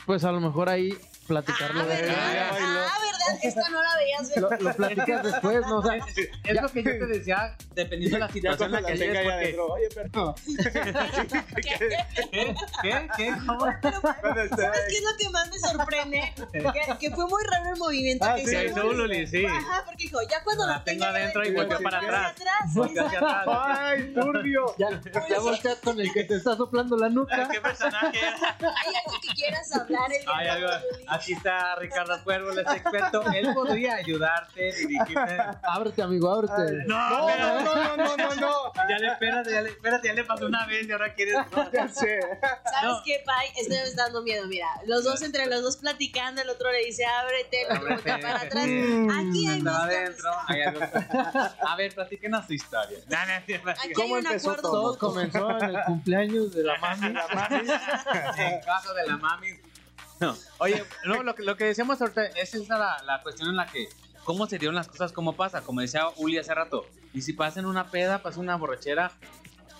Pues 0.07 0.25
a 0.25 0.33
lo 0.33 0.41
mejor 0.41 0.69
ahí 0.69 0.95
platicarlo 1.31 1.83
Ah, 1.83 1.87
de 1.87 1.95
¿verdad? 2.03 2.17
Ah, 2.51 2.53
¿verdad? 2.59 3.39
esta 3.45 3.69
no 3.71 3.81
la 3.83 3.97
veías 3.97 4.37
Lo, 4.37 4.51
lo 4.51 4.75
platicas 4.75 5.23
después, 5.23 5.61
¿no? 5.67 5.79
O 5.79 5.83
sea, 5.83 5.95
Es 6.45 6.61
lo 6.63 6.69
que 6.69 6.83
yo 6.83 6.91
te 6.91 7.07
decía, 7.07 7.57
dependiendo 7.75 8.17
de 8.17 8.21
la 8.21 8.27
Ya 8.31 8.33
situación 8.33 8.75
en 8.75 8.83
la 8.83 8.89
que 8.89 8.97
llegues, 8.97 9.15
ya 9.15 9.23
porque... 9.23 9.59
Oye, 9.61 9.89
pero 9.95 10.35
¿Qué? 11.55 12.57
¿Qué? 12.83 13.09
¿Qué? 13.17 13.33
¿Cómo? 13.47 13.61
¿Sabes 13.61 14.81
qué 14.89 14.97
es 14.97 15.03
lo 15.05 15.17
que 15.19 15.29
más 15.31 15.49
me 15.49 15.59
sorprende? 15.59 16.33
Que, 16.53 16.99
que 16.99 17.11
fue 17.15 17.27
muy 17.27 17.43
raro 17.45 17.71
el 17.73 17.79
movimiento 17.79 18.25
Ah, 18.27 18.35
que 18.35 18.47
sí, 18.47 18.57
hizo. 18.57 18.65
hizo 18.81 18.93
Luli, 18.93 19.27
sí. 19.27 19.45
Ajá, 19.47 19.85
porque 19.87 20.05
dijo, 20.05 20.19
ya 20.29 20.43
cuando 20.43 20.67
La 20.67 20.73
la, 20.75 20.85
tengo 20.85 21.05
adentro 21.05 21.45
y 21.45 21.49
ya 21.51 21.55
volteó 21.55 21.81
para 21.81 21.99
atrás. 21.99 22.35
Hacia 22.37 23.03
atrás. 23.07 23.47
¡Ay, 23.47 24.13
turbio! 24.15 24.75
ya, 24.79 24.89
ya 25.29 25.39
volteas 25.41 25.77
con 25.77 26.01
el 26.01 26.13
que 26.13 26.25
te 26.25 26.35
está 26.37 26.57
soplando 26.57 26.97
la 26.97 27.09
nuca. 27.09 27.49
¿Qué 27.51 27.61
personaje? 27.61 28.19
¿Hay 28.19 28.95
algo 29.07 29.21
que 29.21 29.29
quieras 29.35 29.73
hablar 29.73 30.11
el 30.13 30.25
Ay, 30.33 30.49
algo-? 30.49 30.71
Aquí 31.21 31.33
está 31.33 31.75
Ricardo 31.77 32.23
Cuervo, 32.25 32.51
el 32.53 32.59
experto. 32.61 33.23
Él 33.33 33.53
podría 33.55 33.97
ayudarte, 33.97 34.73
dirigirte. 34.73 35.39
Ábrete, 35.63 36.03
amigo, 36.03 36.31
ábrete. 36.33 36.85
No, 36.87 37.11
No, 37.11 37.27
pero- 37.27 37.61
no, 37.61 37.97
no, 37.97 37.97
no, 37.97 38.17
no, 38.17 38.35
no. 38.37 38.73
Ya 38.89 38.99
le 38.99 39.09
espérate, 39.13 39.51
ya 39.53 39.61
le, 39.63 39.71
espérate, 39.71 40.09
ya 40.09 40.15
le 40.15 40.25
pasó 40.25 40.47
una 40.47 40.67
vez 40.67 40.87
y 40.89 40.93
ahora 40.93 41.15
quieres. 41.15 41.37
Ya 41.73 41.89
sé. 41.89 42.21
¿Sabes 42.21 42.83
No. 42.83 43.03
qué, 43.05 43.23
Pai? 43.25 43.49
Esto 43.57 43.75
me 43.75 43.83
está 43.85 44.05
dando 44.05 44.23
miedo, 44.23 44.47
mira. 44.49 44.67
Los 44.87 45.05
dos, 45.05 45.23
entre 45.23 45.47
los 45.47 45.63
dos 45.63 45.77
platicando, 45.77 46.43
el 46.43 46.49
otro 46.51 46.71
le 46.73 46.85
dice, 46.85 47.05
ábrete, 47.07 47.63
el 47.63 47.77
otro 47.77 47.97
para 48.03 48.37
atrás. 48.41 48.65
Aquí 48.65 49.47
hay 49.47 49.63
más 49.63 49.77
adentro. 49.85 50.31
amistad. 50.33 50.45
hay 50.49 50.63
algo- 50.63 50.81
A 51.69 51.77
ver, 51.77 51.95
platíquenos 51.95 52.47
su 52.47 52.55
historia. 52.55 52.99
No, 53.09 53.19
no, 53.27 53.33
sí, 53.47 53.55
Aquí. 53.55 53.93
¿Cómo 53.93 54.15
hay 54.17 54.21
un 54.21 54.27
empezó 54.27 54.51
acuerdo 54.53 54.71
todo? 54.71 54.99
Comenzó 54.99 55.51
en 55.59 55.65
el 55.77 55.83
cumpleaños 55.85 56.53
de 56.55 56.65
la 56.65 56.79
mami. 56.79 57.15
En 58.37 58.61
caso 58.63 58.95
de 58.95 59.07
la 59.07 59.17
mami. 59.17 59.49
No, 60.27 60.37
oye, 60.59 60.85
no, 61.07 61.23
lo, 61.23 61.35
que, 61.35 61.43
lo 61.43 61.57
que 61.57 61.65
decíamos 61.65 62.01
ahorita 62.01 62.27
es 62.27 62.55
esa 62.55 62.79
la, 62.79 63.03
la 63.05 63.23
cuestión 63.23 63.49
en 63.49 63.57
la 63.57 63.67
que, 63.67 63.89
¿cómo 64.25 64.47
se 64.47 64.59
dieron 64.59 64.75
las 64.75 64.87
cosas? 64.89 65.13
¿Cómo 65.13 65.35
pasa? 65.35 65.63
Como 65.63 65.81
decía 65.81 66.05
Uli 66.17 66.37
hace 66.37 66.55
rato, 66.55 66.87
y 67.15 67.23
si 67.23 67.33
pasa 67.33 67.61
en 67.61 67.67
una 67.67 67.91
peda, 67.91 68.23
pasa 68.23 68.39
una 68.39 68.57
borrachera, 68.57 69.13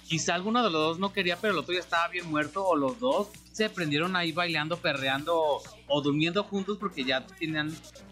quizá 0.05 0.35
alguno 0.35 0.65
de 0.65 0.71
los 0.71 0.81
dos 0.81 0.99
no 0.99 1.13
quería, 1.13 1.37
pero 1.37 1.53
el 1.53 1.59
otro 1.59 1.75
ya 1.75 1.81
estaba 1.81 2.09
bien 2.09 2.29
muerto, 2.29 2.67
o 2.67 2.75
los 2.75 2.99
dos 2.99 3.29
se 3.53 3.69
prendieron 3.69 4.17
ahí 4.17 4.33
bailando, 4.33 4.79
perreando, 4.79 5.37
o, 5.39 5.63
o 5.89 6.01
durmiendo 6.01 6.43
juntos 6.45 6.79
porque 6.79 7.05
ya 7.05 7.27
tenían 7.27 7.71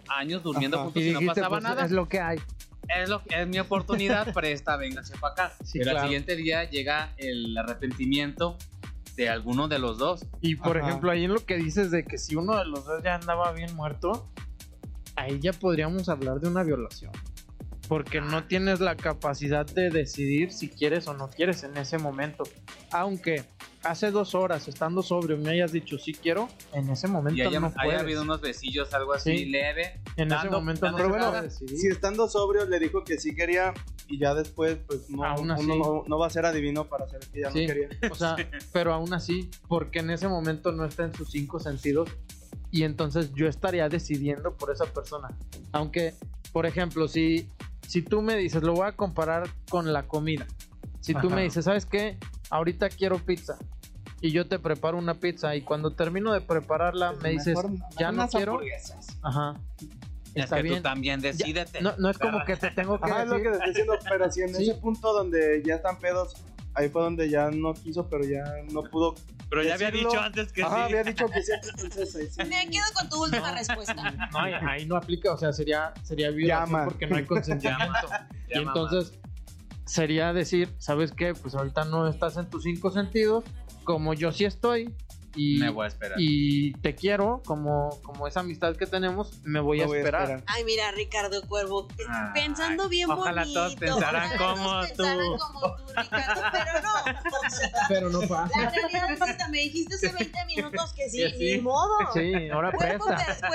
años 0.09 0.43
durmiendo 0.43 0.77
Ajá. 0.77 0.85
juntos 0.85 1.03
Y 1.03 1.09
y, 1.09 1.13
no 1.13 1.21
dijiste, 1.21 1.41
pasaba 1.41 1.57
pues 1.57 1.63
nada. 1.65 1.85
es 1.85 1.91
lo 1.93 2.09
que 2.09 2.21
hay. 2.21 2.39
Es, 2.89 3.09
lo, 3.09 3.23
es 3.27 3.47
mi 3.47 3.59
oportunidad, 3.59 4.33
presta, 4.35 4.77
véngase 4.77 5.17
para 5.19 5.33
acá. 5.33 5.57
Sí, 5.65 5.79
pero 5.79 5.93
claro. 5.93 5.99
al 6.01 6.05
siguiente 6.05 6.37
día 6.37 6.65
llega 6.65 7.13
el 7.17 7.57
arrepentimiento 7.57 8.57
de 9.19 9.29
alguno 9.29 9.67
de 9.67 9.81
los 9.81 9.99
dos. 9.99 10.25
Y 10.41 10.55
por 10.55 10.79
Ajá. 10.79 10.89
ejemplo, 10.89 11.11
ahí 11.11 11.25
en 11.25 11.35
lo 11.35 11.45
que 11.45 11.57
dices 11.57 11.91
de 11.91 12.05
que 12.05 12.19
si 12.19 12.37
uno 12.37 12.57
de 12.57 12.65
los 12.65 12.87
dos 12.87 13.03
ya 13.03 13.17
andaba 13.17 13.51
bien 13.51 13.75
muerto, 13.75 14.31
ahí 15.17 15.41
ya 15.41 15.53
podríamos 15.53 16.09
hablar 16.09 16.41
de 16.41 16.49
una 16.49 16.63
violación. 16.63 17.11
Porque 17.89 18.21
no 18.21 18.45
tienes 18.45 18.79
la 18.79 18.97
capacidad 18.97 19.67
de 19.67 19.91
decidir 19.91 20.53
si 20.53 20.69
quieres 20.69 21.09
o 21.09 21.15
no 21.15 21.31
quieres 21.31 21.65
en 21.65 21.77
ese 21.77 21.99
momento. 21.99 22.45
Aunque 22.93 23.45
hace 23.85 24.11
dos 24.11 24.35
horas, 24.35 24.69
estando 24.69 25.03
sobrio, 25.03 25.37
me 25.39 25.51
hayas 25.51 25.73
dicho 25.73 25.99
sí 25.99 26.13
quiero, 26.13 26.49
en 26.73 26.89
ese 26.91 27.07
momento 27.09 27.39
Y 27.39 27.43
haya, 27.43 27.61
no 27.61 27.73
haya 27.77 28.01
habido 28.01 28.23
unos 28.23 28.41
besillos, 28.41 28.93
algo 28.95 29.13
así 29.15 29.39
Sí. 29.39 29.45
leve. 29.47 30.01
En 30.17 30.29
ese 30.29 30.37
dando- 30.37 30.59
momento 30.59 30.91
no 30.91 30.97
pero 30.97 31.09
bueno, 31.11 31.43
decidir. 31.43 31.77
Si 31.79 31.87
estando 31.89 32.29
sobrio 32.29 32.65
le 32.67 32.79
dijo 32.81 33.05
que 33.05 33.19
sí 33.19 33.35
quería 33.35 33.73
y 34.09 34.19
ya 34.19 34.35
después, 34.35 34.79
pues 34.87 35.09
no, 35.11 35.25
Aún 35.25 35.51
así. 35.51 35.65
uno 35.65 35.77
no, 35.77 36.05
no 36.07 36.19
va 36.19 36.27
a 36.27 36.31
ser 36.31 36.45
adivino 36.47 36.89
para 36.89 37.07
saber 37.07 37.27
que 37.29 37.41
ya 37.43 37.51
Sí. 37.51 37.67
no 37.67 37.73
quería. 37.75 37.89
O 38.11 38.15
sea, 38.15 38.37
pero 38.73 38.93
aún 38.93 39.13
así, 39.15 39.51
porque 39.69 40.01
en 40.01 40.11
ese 40.11 40.29
momento 40.29 40.73
no 40.73 40.85
está 40.85 41.05
en 41.05 41.15
sus 41.15 41.31
cinco 41.31 41.61
sentidos 41.61 42.09
y 42.71 42.83
entonces 42.85 43.33
yo 43.35 43.47
estaría 43.49 43.89
decidiendo 43.89 44.55
por 44.57 44.73
esa 44.73 44.87
persona. 44.87 45.29
Aunque, 45.73 46.15
por 46.53 46.67
ejemplo, 46.67 47.07
si, 47.07 47.49
si 47.87 48.03
tú 48.03 48.23
me 48.23 48.35
dices, 48.37 48.63
lo 48.63 48.75
voy 48.75 48.89
a 48.89 48.93
comparar 48.93 49.49
con 49.71 49.93
la 49.93 50.07
comida. 50.09 50.47
Si 51.01 51.13
tú 51.15 51.29
Ajá. 51.29 51.37
me 51.37 51.43
dices, 51.45 51.65
¿sabes 51.65 51.87
qué? 51.87 52.19
Ahorita 52.51 52.89
quiero 52.89 53.19
pizza. 53.19 53.57
Y 54.21 54.33
yo 54.33 54.49
te 54.49 54.59
preparo 54.59 54.99
una 54.99 55.15
pizza 55.15 55.55
y 55.55 55.63
cuando 55.63 55.93
termino 55.93 56.33
de 56.33 56.41
prepararla 56.41 57.13
me 57.23 57.31
dices, 57.31 57.57
ya 57.99 58.11
no 58.11 58.27
quiero. 58.29 58.61
Ajá. 59.23 59.55
Es 60.35 60.45
Está 60.45 60.57
que 60.57 60.63
bien. 60.63 60.77
tú 60.77 60.83
también 60.83 61.21
decídete. 61.21 61.81
No, 61.81 61.95
no 61.99 62.11
es 62.11 62.19
como 62.19 62.45
que 62.45 62.57
te 62.57 62.71
tengo 62.73 62.99
que 63.01 63.11
Ajá, 63.11 63.23
es 63.23 63.29
lo 63.29 63.37
decir. 63.39 63.51
que 63.53 63.59
te 63.59 63.65
estoy 63.71 63.71
diciendo, 63.71 63.99
pero 64.09 64.31
si 64.33 64.41
en 64.43 64.55
Sí. 64.55 64.63
ese 64.71 64.75
punto 64.81 65.13
donde 65.13 65.63
ya 65.65 65.77
están 65.77 65.99
pedos, 65.99 66.35
ahí 66.75 66.89
fue 66.89 67.03
donde 67.03 67.31
ya 67.31 67.51
no 67.51 67.75
quiso, 67.75 68.09
pero 68.09 68.25
ya 68.25 68.43
no 68.73 68.83
pudo. 68.85 69.15
Pero 69.51 69.63
ya 69.63 69.75
había 69.75 69.87
decirlo. 69.91 70.11
dicho 70.11 70.21
antes 70.21 70.53
que 70.53 70.63
Ajá, 70.63 70.77
sí. 70.77 70.83
había 70.83 71.05
dicho 71.05 71.27
que 71.29 71.43
sí, 71.43 71.53
entonces 71.53 72.17
ahí 72.17 72.27
sí. 72.29 72.43
Me 72.45 72.69
quedo 72.71 72.85
con 72.95 73.09
tu 73.09 73.23
última 73.23 73.53
respuesta. 73.55 73.95
No, 73.95 74.39
ahí, 74.41 74.53
ahí 74.53 74.87
no 74.87 74.97
aplica, 74.97 75.33
o 75.33 75.39
sea, 75.39 75.53
sería, 75.53 75.95
sería 76.03 76.31
violación 76.31 76.85
porque 76.85 77.07
no 77.07 77.17
hay 77.17 77.25
consentimiento. 77.25 78.09
y 78.51 78.59
entonces 78.59 79.13
sería 79.89 80.33
decir, 80.33 80.73
¿sabes 80.79 81.11
qué? 81.13 81.35
Pues 81.35 81.55
ahorita 81.55 81.85
no 81.87 82.07
estás 82.09 82.37
en 82.37 82.49
tus 82.49 82.63
cinco 82.63 82.91
sentidos, 82.91 83.45
como 83.85 84.15
yo 84.15 84.31
sí 84.33 84.45
estoy, 84.45 84.95
y, 85.37 85.59
Me 85.59 85.71
voy 85.71 85.85
a 85.85 85.89
esperar. 85.89 86.19
y 86.19 86.73
te 86.81 86.95
quiero, 86.97 87.43
como, 87.47 87.91
como 88.03 88.27
esa 88.27 88.41
amistad 88.41 88.75
que 88.75 88.87
tenemos, 88.87 89.41
me 89.45 89.61
voy, 89.61 89.79
Me 89.79 89.85
a, 89.85 89.87
voy 89.87 89.97
a 89.97 90.01
esperar. 90.01 90.23
esperar. 90.23 90.45
Ay, 90.49 90.65
mira, 90.65 90.91
Ricardo 90.93 91.43
Cuervo, 91.47 91.87
Ay, 92.09 92.31
pensando 92.35 92.89
bien 92.89 93.09
ojalá 93.11 93.43
bonito. 93.43 93.61
todos 93.61 93.77
pensaran 93.77 94.25
ojalá 94.35 94.39
como 94.55 94.65
todos 94.71 94.89
tú. 94.89 94.97
pensaran 94.97 95.39
como 95.39 95.77
tú, 95.77 95.83
Ricardo, 95.97 96.43
pero 96.51 96.81
no. 96.83 96.95
O 97.47 97.51
sea, 97.51 97.71
Pero 97.89 98.11
no 98.11 98.21
la 98.23 98.27
pasa. 98.29 98.71
realidad 98.71 99.11
es 99.13 99.21
esta, 99.31 99.49
me 99.49 99.59
dijiste 99.59 99.95
hace 99.95 100.13
20 100.13 100.45
minutos 100.47 100.93
que 100.95 101.09
sí, 101.09 101.19
Que 101.19 101.31
sí. 101.39 101.57
ni 101.57 101.61
modo. 101.61 101.95
Sí, 102.15 102.49
ahora 102.51 102.73
Cuerpo, 102.73 103.05
cu- 103.05 103.13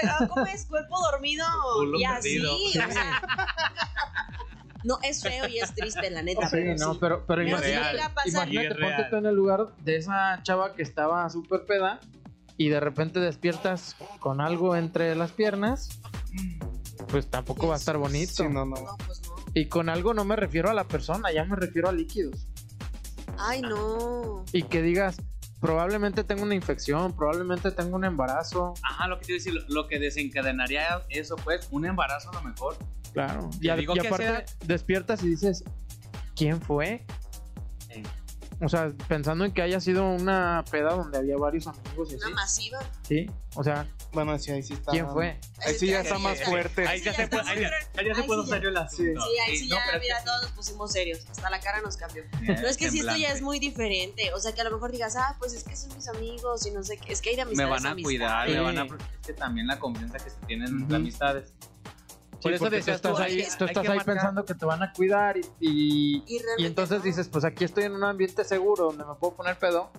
ah, 0.07 0.27
¿Cómo 0.29 0.45
es? 0.45 0.65
Cuerpo 0.65 0.95
dormido 1.11 1.45
y 1.97 2.03
así. 2.05 2.39
o 2.45 2.69
sea, 2.71 3.21
no, 4.83 4.99
es 5.03 5.21
feo 5.21 5.47
y 5.47 5.59
es 5.59 5.73
triste, 5.73 6.09
la 6.09 6.21
neta. 6.21 6.47
Sí, 6.49 6.57
pero 6.57 6.75
no, 6.77 6.93
sí. 6.93 6.97
pero, 7.01 7.25
pero 7.25 7.43
Pero 7.43 7.57
sí 7.59 7.71
imagínate, 8.29 8.75
ponte 8.75 9.03
tú 9.09 9.15
en 9.17 9.25
el 9.25 9.35
lugar 9.35 9.67
de 9.83 9.95
esa 9.97 10.39
chava 10.43 10.73
que 10.73 10.81
estaba 10.83 11.29
súper 11.29 11.65
peda 11.65 11.99
y 12.57 12.69
de 12.69 12.79
repente 12.79 13.19
despiertas 13.19 13.95
con 14.19 14.41
algo 14.41 14.75
entre 14.75 15.15
las 15.15 15.31
piernas, 15.31 15.99
pues 17.07 17.27
tampoco 17.29 17.67
va 17.67 17.75
a 17.75 17.77
estar 17.77 17.97
bonito. 17.97 18.31
Sí, 18.33 18.43
no, 18.43 18.65
no. 18.65 18.75
No, 18.75 18.97
pues 19.05 19.21
no. 19.27 19.35
Y 19.53 19.67
con 19.67 19.89
algo 19.89 20.13
no 20.13 20.25
me 20.25 20.35
refiero 20.35 20.69
a 20.69 20.73
la 20.73 20.83
persona, 20.85 21.31
ya 21.31 21.45
me 21.45 21.55
refiero 21.55 21.89
a 21.89 21.91
líquidos. 21.91 22.47
Ay, 23.37 23.61
no. 23.61 24.45
Y 24.51 24.63
que 24.63 24.81
digas, 24.81 25.17
probablemente 25.59 26.23
tengo 26.23 26.43
una 26.43 26.55
infección, 26.55 27.15
probablemente 27.15 27.71
tengo 27.71 27.95
un 27.95 28.05
embarazo. 28.05 28.73
Ajá, 28.83 29.07
lo 29.07 29.19
que 29.19 29.25
te 29.25 29.31
iba 29.33 29.37
a 29.37 29.39
decir, 29.39 29.53
lo- 29.53 29.81
lo 29.81 29.87
que 29.87 29.99
desencadenaría 29.99 31.01
eso, 31.09 31.35
pues, 31.37 31.67
un 31.71 31.85
embarazo 31.85 32.29
a 32.31 32.33
lo 32.35 32.41
mejor. 32.43 32.77
Claro. 33.13 33.49
Y, 33.55 33.59
Te 33.67 33.71
a- 33.71 33.75
digo 33.75 33.95
y 33.95 33.99
que 33.99 34.07
aparte 34.07 34.25
sea- 34.27 34.45
despiertas 34.65 35.23
y 35.23 35.29
dices, 35.29 35.63
¿quién 36.35 36.59
fue? 36.61 37.05
Sí. 37.93 38.03
O 38.61 38.69
sea, 38.69 38.93
pensando 39.09 39.43
en 39.45 39.51
que 39.51 39.61
haya 39.61 39.79
sido 39.81 40.05
una 40.09 40.63
peda 40.71 40.93
donde 40.93 41.17
había 41.17 41.35
varios 41.37 41.67
amigos 41.67 42.11
y 42.11 42.15
Una 42.15 42.25
así. 42.25 42.33
masiva. 42.33 42.79
Sí, 43.01 43.29
o 43.55 43.63
sea, 43.63 43.87
Bueno, 44.13 44.37
sí, 44.39 44.51
ahí 44.51 44.61
sí 44.63 44.73
está. 44.73 44.91
¿quién 44.91 45.09
fue? 45.09 45.39
Ahí 45.65 45.73
sí 45.73 45.87
ya 45.87 46.01
está 46.01 46.17
más 46.19 46.39
fuerte. 46.43 46.87
Ahí 46.87 47.01
ya 47.01 47.13
se 47.13 47.23
ya 47.23 47.29
puede, 47.29 47.41
está 47.41 47.51
ahí 47.51 47.61
ya- 47.61 47.67
muy- 47.69 47.99
ahí 47.99 48.05
ya 48.07 48.15
se 48.15 48.21
ahí 48.21 48.27
puede 48.27 48.41
sí 48.41 48.47
usar 48.47 48.61
ya. 48.61 48.69
el 48.69 48.77
asunto. 48.77 49.21
Sí, 49.21 49.39
ahí 49.47 49.57
sí 49.57 49.67
no, 49.67 49.75
ya, 49.75 49.81
pero 49.85 49.97
es 49.97 50.03
mira, 50.03 50.17
que- 50.19 50.25
todos 50.25 50.41
nos 50.43 50.51
pusimos 50.51 50.91
serios. 50.91 51.19
Hasta 51.29 51.49
la 51.49 51.59
cara 51.59 51.81
nos 51.81 51.97
cambió. 51.97 52.23
No 52.41 52.67
es 52.67 52.77
que 52.77 52.89
si 52.91 52.99
esto 52.99 53.15
ya 53.17 53.29
es 53.33 53.41
muy 53.41 53.59
diferente. 53.59 54.31
O 54.33 54.39
sea, 54.39 54.53
que 54.53 54.61
a 54.61 54.63
lo 54.65 54.71
mejor 54.71 54.91
digas, 54.91 55.15
ah, 55.17 55.35
pues 55.39 55.53
es 55.53 55.63
que 55.63 55.75
son 55.75 55.93
mis 55.95 56.07
amigos 56.07 56.65
y 56.67 56.71
no 56.71 56.83
sé 56.83 56.97
qué. 56.97 57.11
Es 57.11 57.21
que 57.21 57.31
hay 57.31 57.35
de 57.35 57.45
Me 57.45 57.49
amistades. 57.63 57.69
van 57.71 57.85
a 57.87 57.89
amistades. 57.91 58.03
cuidar, 58.03 58.49
me 58.49 58.59
van 58.59 58.77
a... 58.77 58.83
Es 58.85 59.27
que 59.27 59.33
también 59.33 59.67
la 59.67 59.79
confianza 59.79 60.19
que 60.19 60.29
se 60.29 60.37
tienen 60.45 60.67
entre 60.69 60.85
Ujú. 60.97 61.03
Amistades. 62.43 62.43
Por 62.43 62.51
Sí, 62.51 62.55
eso 62.55 62.63
porque 62.63 62.75
decías 62.77 63.01
tú 63.01 63.07
estás 63.09 63.17
tú, 63.17 63.23
ahí, 63.23 63.47
tú 63.57 63.65
estás 63.65 63.89
ahí 63.89 63.99
pensando 64.05 64.45
que 64.45 64.53
te 64.53 64.65
van 64.65 64.83
a 64.83 64.93
cuidar 64.93 65.37
y, 65.37 65.41
y, 65.59 66.23
Y, 66.27 66.41
y 66.57 66.65
entonces 66.65 66.99
no. 66.99 67.03
dices, 67.03 67.27
pues 67.29 67.45
aquí 67.45 67.63
estoy 67.63 67.85
en 67.85 67.93
un 67.93 68.03
ambiente 68.03 68.43
seguro 68.43 68.85
donde 68.85 69.05
me 69.05 69.15
puedo 69.15 69.33
poner 69.35 69.57
pedo 69.57 69.89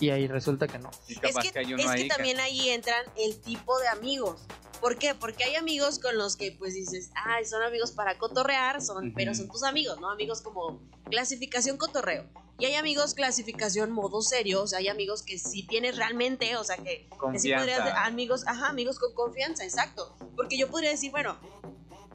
y 0.00 0.10
ahí 0.10 0.26
resulta 0.26 0.66
que 0.66 0.78
no. 0.78 0.90
Y 1.08 1.12
Es 1.14 1.20
capaz 1.20 1.42
que, 1.42 1.52
que 1.52 1.58
hay 1.60 1.74
uno 1.74 1.82
es 1.82 1.88
ahí 1.88 2.02
que- 2.04 2.08
también 2.08 2.40
ahí 2.40 2.68
entran 2.70 3.04
el 3.16 3.40
tipo 3.40 3.78
de 3.78 3.88
amigos. 3.88 4.40
¿Por 4.80 4.98
qué? 4.98 5.14
Porque 5.14 5.44
hay 5.44 5.54
amigos 5.54 5.98
con 5.98 6.18
los 6.18 6.36
que 6.36 6.52
pues 6.58 6.74
dices, 6.74 7.10
ay, 7.14 7.44
son 7.46 7.62
amigos 7.62 7.92
para 7.92 8.18
cotorrear, 8.18 8.82
son, 8.82 9.06
Ujú. 9.08 9.14
pero 9.16 9.34
son 9.34 9.48
tus 9.48 9.62
amigos, 9.62 9.98
¿no? 10.00 10.10
Amigos 10.10 10.42
como 10.42 10.82
clasificación 11.10 11.76
cotorreo. 11.78 12.26
Y 12.58 12.66
hay 12.66 12.74
amigos 12.74 13.14
clasificación 13.14 13.90
modo 13.90 14.20
serio, 14.20 14.62
o 14.62 14.66
sea, 14.66 14.78
hay 14.80 14.88
amigos 14.88 15.22
que 15.22 15.38
sí 15.38 15.66
tienes 15.66 15.96
realmente, 15.96 16.54
o 16.56 16.62
sea, 16.64 16.76
que, 16.76 16.84
que 16.84 17.08
sí 17.10 17.16
Confianza. 17.16 17.58
podrías, 17.58 17.94
amigos, 18.06 18.46
ajá, 18.46 18.68
amigos 18.68 18.98
con 18.98 19.12
confianza, 19.14 19.64
exacto. 19.64 20.14
Porque 20.36 20.56
yo 20.58 20.68
podría 20.68 20.90
decir, 20.90 21.10
bueno, 21.10 21.36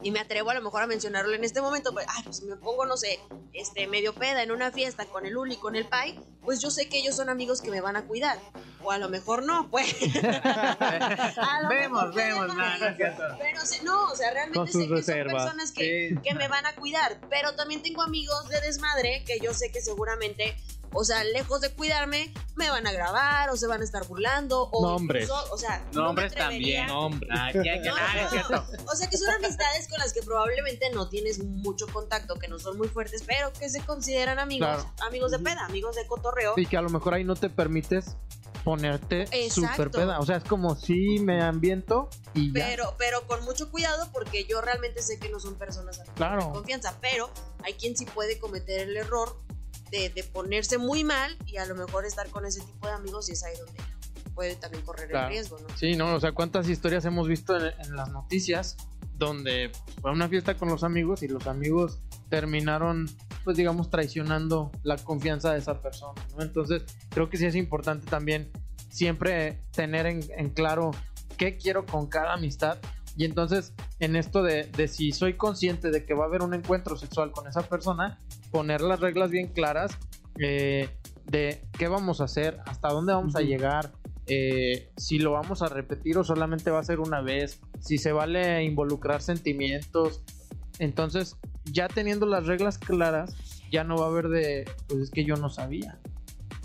y 0.02 0.10
me 0.10 0.20
atrevo 0.20 0.50
a 0.50 0.54
lo 0.54 0.62
mejor 0.62 0.82
a 0.82 0.86
mencionarlo 0.86 1.34
en 1.34 1.44
este 1.44 1.60
momento, 1.60 1.92
pues, 1.92 2.06
ay, 2.08 2.22
pues 2.24 2.42
me 2.42 2.56
pongo, 2.56 2.86
no 2.86 2.96
sé, 2.96 3.20
este, 3.52 3.86
medio 3.86 4.14
peda 4.14 4.42
en 4.42 4.50
una 4.50 4.70
fiesta 4.72 5.04
con 5.06 5.26
el 5.26 5.36
Uli, 5.36 5.56
con 5.56 5.76
el 5.76 5.86
Pai, 5.86 6.18
pues 6.42 6.60
yo 6.60 6.70
sé 6.70 6.88
que 6.88 6.98
ellos 6.98 7.16
son 7.16 7.28
amigos 7.28 7.60
que 7.60 7.70
me 7.70 7.80
van 7.80 7.96
a 7.96 8.04
cuidar. 8.06 8.38
O 8.82 8.90
a 8.90 8.98
lo 8.98 9.10
mejor 9.10 9.44
no, 9.44 9.68
pues. 9.70 9.94
A 10.32 11.60
lo 11.62 11.68
Vemos, 11.68 12.06
mejor 12.06 12.14
vemos, 12.14 12.46
no, 12.48 12.54
no 12.54 12.86
es 12.86 12.96
cierto. 12.96 13.22
Pero 13.38 13.60
no, 13.84 14.04
o 14.04 14.16
sea, 14.16 14.30
realmente 14.32 14.72
sé 14.72 14.88
que 14.88 15.02
son 15.02 15.14
personas 15.26 15.72
que, 15.72 16.10
Sí. 16.14 16.16
que 16.22 16.34
me 16.34 16.48
van 16.48 16.64
a 16.64 16.74
cuidar. 16.74 17.20
Pero 17.28 17.54
también 17.56 17.82
tengo 17.82 18.00
amigos 18.02 18.48
de 18.48 18.60
desmadre 18.62 19.22
que 19.26 19.38
yo 19.40 19.52
sé 19.52 19.70
que 19.70 19.82
seguramente 19.82 20.56
O 20.92 21.04
sea, 21.04 21.22
lejos 21.24 21.60
de 21.60 21.70
cuidarme, 21.72 22.32
me 22.56 22.68
van 22.68 22.86
a 22.86 22.92
grabar 22.92 23.48
o 23.50 23.56
se 23.56 23.66
van 23.66 23.80
a 23.80 23.84
estar 23.84 24.06
burlando. 24.08 24.64
O 24.72 24.86
Nombres. 24.86 25.24
incluso, 25.28 25.52
o 25.52 25.56
sea, 25.56 25.78
no 25.92 26.00
me 26.00 26.06
Nombres 26.06 26.34
también. 26.34 26.86
Nombres. 26.88 27.30
Ya, 27.54 27.62
ya, 27.82 27.90
No, 27.92 27.96
no, 27.96 28.20
es 28.24 28.30
cierto. 28.30 28.64
O 28.90 28.96
sea, 28.96 29.08
que 29.08 29.16
son 29.16 29.30
amistades 29.30 29.86
con 29.88 29.98
las 29.98 30.12
que 30.12 30.22
probablemente 30.22 30.90
no 30.90 31.08
tienes 31.08 31.38
mucho 31.44 31.86
contacto, 31.88 32.34
que 32.36 32.48
no 32.48 32.58
son 32.58 32.76
muy 32.76 32.88
fuertes, 32.88 33.22
pero 33.26 33.52
que 33.52 33.68
se 33.70 33.80
consideran 33.84 34.38
amigos, 34.38 34.68
Claro. 34.68 34.92
amigos 35.06 35.30
de 35.30 35.38
peda, 35.38 35.64
amigos 35.64 35.94
de 35.96 36.06
cotorreo. 36.06 36.54
Sí, 36.56 36.66
que 36.66 36.76
a 36.76 36.82
lo 36.82 36.90
mejor 36.90 37.14
ahí 37.14 37.24
no 37.24 37.36
te 37.36 37.50
permites 37.50 38.16
ponerte 38.64 39.26
súper 39.50 39.90
peda. 39.90 40.18
O 40.18 40.26
sea, 40.26 40.36
es 40.36 40.44
como 40.44 40.76
si 40.76 41.18
me 41.20 41.42
ambiento 41.42 42.08
y 42.34 42.48
ya. 42.48 42.52
Pero, 42.66 42.94
pero 42.98 43.26
con 43.26 43.42
mucho 43.44 43.70
cuidado 43.70 44.08
porque 44.12 44.44
yo 44.44 44.60
realmente 44.60 45.02
sé 45.02 45.18
que 45.18 45.28
no 45.30 45.40
son 45.40 45.54
personas 45.56 45.98
de 45.98 46.04
Claro. 46.14 46.52
confianza, 46.52 46.94
pero 47.00 47.30
hay 47.64 47.72
quien 47.74 47.96
sí 47.96 48.04
puede 48.06 48.38
cometer 48.38 48.80
el 48.80 48.96
error 48.96 49.34
de, 49.90 50.08
de 50.10 50.24
ponerse 50.24 50.78
muy 50.78 51.04
mal 51.04 51.36
y 51.46 51.56
a 51.58 51.66
lo 51.66 51.74
mejor 51.74 52.04
estar 52.04 52.28
con 52.30 52.46
ese 52.46 52.60
tipo 52.60 52.86
de 52.86 52.92
amigos 52.94 53.28
y 53.28 53.32
es 53.32 53.44
ahí 53.44 53.54
donde 53.56 53.80
puede 54.34 54.54
también 54.56 54.84
correr 54.84 55.08
Claro. 55.08 55.26
el 55.26 55.32
riesgo, 55.32 55.58
¿no? 55.58 55.66
Sí, 55.76 55.94
no, 55.96 56.14
o 56.14 56.20
sea, 56.20 56.32
cuántas 56.32 56.68
historias 56.68 57.04
hemos 57.04 57.26
visto 57.28 57.56
en, 57.56 57.72
en 57.84 57.96
las 57.96 58.10
noticias 58.10 58.76
donde 59.16 59.70
fue 60.00 60.10
a 60.10 60.14
una 60.14 60.28
fiesta 60.28 60.54
con 60.56 60.68
los 60.68 60.82
amigos 60.82 61.22
y 61.22 61.28
los 61.28 61.46
amigos 61.46 61.98
terminaron, 62.30 63.06
pues 63.44 63.56
digamos, 63.56 63.90
traicionando 63.90 64.70
la 64.82 64.96
confianza 64.96 65.52
de 65.52 65.58
esa 65.58 65.82
persona, 65.82 66.24
¿no? 66.36 66.42
Entonces, 66.42 66.84
creo 67.10 67.28
que 67.28 67.36
sí 67.36 67.44
es 67.44 67.54
importante 67.54 68.06
también 68.06 68.50
siempre 68.88 69.60
tener 69.72 70.06
en, 70.06 70.20
en 70.36 70.50
claro 70.50 70.90
qué 71.36 71.56
quiero 71.58 71.84
con 71.84 72.06
cada 72.06 72.32
amistad. 72.34 72.78
Y 73.16 73.24
entonces, 73.24 73.74
en 73.98 74.16
esto 74.16 74.42
de, 74.42 74.64
de 74.64 74.88
si 74.88 75.12
soy 75.12 75.34
consciente 75.34 75.90
de 75.90 76.04
que 76.06 76.14
va 76.14 76.24
a 76.24 76.28
haber 76.28 76.42
un 76.42 76.54
encuentro 76.54 76.96
sexual 76.96 77.32
con 77.32 77.46
esa 77.46 77.62
persona, 77.62 78.18
poner 78.50 78.80
las 78.80 79.00
reglas 79.00 79.30
bien 79.30 79.48
claras 79.48 79.96
eh, 80.38 80.88
de 81.26 81.62
qué 81.78 81.88
vamos 81.88 82.20
a 82.20 82.24
hacer, 82.24 82.58
hasta 82.66 82.88
dónde 82.88 83.12
vamos 83.12 83.36
a 83.36 83.40
llegar, 83.40 83.92
eh, 84.26 84.90
si 84.96 85.18
lo 85.18 85.32
vamos 85.32 85.62
a 85.62 85.68
repetir 85.68 86.18
o 86.18 86.24
solamente 86.24 86.70
va 86.70 86.80
a 86.80 86.84
ser 86.84 87.00
una 87.00 87.20
vez, 87.20 87.60
si 87.80 87.98
se 87.98 88.12
vale 88.12 88.62
involucrar 88.64 89.22
sentimientos. 89.22 90.22
Entonces, 90.78 91.36
ya 91.64 91.88
teniendo 91.88 92.26
las 92.26 92.46
reglas 92.46 92.78
claras, 92.78 93.34
ya 93.70 93.84
no 93.84 93.96
va 93.96 94.06
a 94.06 94.08
haber 94.08 94.28
de, 94.28 94.70
pues 94.88 95.00
es 95.02 95.10
que 95.10 95.24
yo 95.24 95.36
no 95.36 95.50
sabía. 95.50 95.98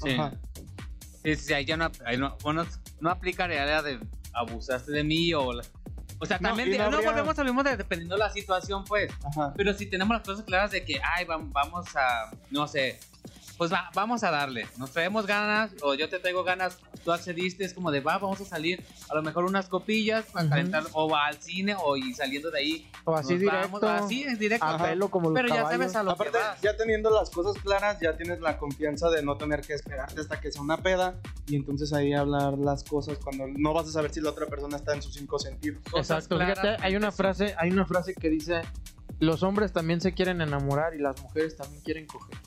Sí. 0.02 0.12
Ajá. 0.12 0.34
Sí, 1.24 1.36
sí, 1.36 1.54
ahí 1.54 1.66
ya 1.66 1.76
no, 1.76 1.90
ahí 2.06 2.18
no, 2.18 2.38
bueno, 2.44 2.66
no 3.02 3.10
aplicaría 3.10 3.66
la 3.66 3.82
de 3.82 4.00
abusaste 4.34 4.92
de 4.92 5.04
mí 5.04 5.34
o 5.34 5.54
la- 5.54 5.64
o 6.20 6.26
sea, 6.26 6.40
también 6.40 6.72
no 6.72 6.78
no, 6.90 6.98
habría- 6.98 7.10
volvemos, 7.12 7.38
hablemos 7.40 7.64
de 7.64 7.78
dependiendo 7.78 8.16
de 8.16 8.20
la 8.20 8.30
situación, 8.30 8.84
pues. 8.86 9.12
Ajá. 9.24 9.54
Pero 9.56 9.74
si 9.74 9.86
tenemos 9.86 10.16
las 10.18 10.26
cosas 10.26 10.46
claras 10.46 10.72
de 10.72 10.84
que, 10.86 11.00
ay, 11.04 11.26
vam- 11.26 11.52
vamos 11.52 11.86
a, 11.96 12.32
no 12.52 12.68
sé, 12.68 13.00
pues 13.58 13.72
va- 13.72 13.90
vamos 13.94 14.24
a 14.24 14.32
darle. 14.32 14.68
Nos 14.78 14.92
traemos 14.92 15.26
ganas, 15.26 15.72
o 15.82 15.94
yo 15.94 16.10
te 16.10 16.20
traigo 16.20 16.44
ganas, 16.44 16.78
tú 17.04 17.12
accediste, 17.12 17.64
es 17.64 17.74
como 17.74 17.92
de, 17.92 18.00
va, 18.02 18.18
vamos 18.18 18.42
a 18.42 18.46
salir, 18.46 18.84
a 19.10 19.16
lo 19.16 19.22
mejor 19.24 19.46
unas 19.46 19.68
copillas 19.70 20.26
para 20.26 20.50
calentar, 20.50 20.84
o 20.94 21.10
va 21.10 21.28
al 21.28 21.42
cine, 21.42 21.76
o 21.82 21.96
y 21.98 22.14
saliendo 22.14 22.52
de 22.52 22.60
ahí. 22.60 22.92
O 23.06 23.16
así 23.16 23.34
nos 23.34 23.40
directo, 23.42 23.80
vamos, 23.80 23.84
así 23.84 24.24
es 24.24 24.40
directo. 24.40 24.66
a 24.66 24.78
pelo 24.78 25.10
como 25.10 25.30
los 25.30 25.36
Pero 25.36 25.48
ya 25.50 25.56
caballos. 25.64 25.80
sabes 25.80 25.96
a 25.96 26.04
lo 26.04 26.12
Aparte, 26.12 26.34
que 26.34 26.38
vas. 26.40 26.62
ya 26.62 26.76
teniendo 26.76 27.10
las 27.12 27.30
cosas 27.30 27.62
claras, 27.62 28.00
ya 28.02 28.18
tienes 28.18 28.40
la 28.42 28.58
confianza 28.58 29.10
de 29.10 29.24
no 29.24 29.38
tener 29.38 29.62
que 29.62 29.74
esperarte 29.74 30.20
hasta 30.22 30.40
que 30.42 30.52
sea 30.52 30.62
una 30.62 30.78
peda 30.78 31.16
y 31.48 31.56
entonces 31.56 31.94
ahí 31.94 32.14
hablar 32.14 32.58
las 32.58 32.84
cosas 32.84 33.18
cuando 33.24 33.46
no 33.48 33.74
vas 33.74 33.88
a 33.88 33.92
saber 33.92 34.12
si 34.12 34.20
la 34.22 34.32
otra 34.32 34.48
persona 34.48 34.78
está 34.78 34.94
en 34.96 35.02
sus 35.02 35.14
cinco 35.14 35.40
sentidos. 35.40 35.82
Exacto, 35.96 36.38
fíjate, 36.40 36.78
hay 36.82 36.96
una 36.96 37.12
frase, 37.12 37.56
hay 37.58 37.72
una 37.72 37.86
frase 37.86 38.14
que 38.16 38.30
dice, 38.30 38.62
los 39.20 39.44
hombres 39.44 39.72
también 39.72 40.02
se 40.02 40.14
quieren 40.14 40.42
enamorar 40.42 40.94
y 40.96 41.00
las 41.00 41.22
mujeres 41.22 41.56
también 41.56 41.82
quieren 41.84 42.06
coger. 42.08 42.38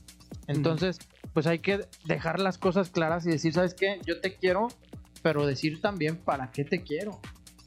Entonces, 0.48 0.98
pues 1.32 1.46
hay 1.46 1.60
que 1.60 1.86
dejar 2.04 2.40
las 2.40 2.58
cosas 2.58 2.90
claras 2.90 3.24
y 3.26 3.30
decir, 3.30 3.52
¿sabes 3.52 3.74
qué? 3.74 4.00
Yo 4.04 4.20
te 4.20 4.34
quiero, 4.36 4.68
pero 5.22 5.46
decir 5.46 5.80
también 5.80 6.16
para 6.16 6.50
qué 6.50 6.64
te 6.64 6.82
quiero. 6.82 7.20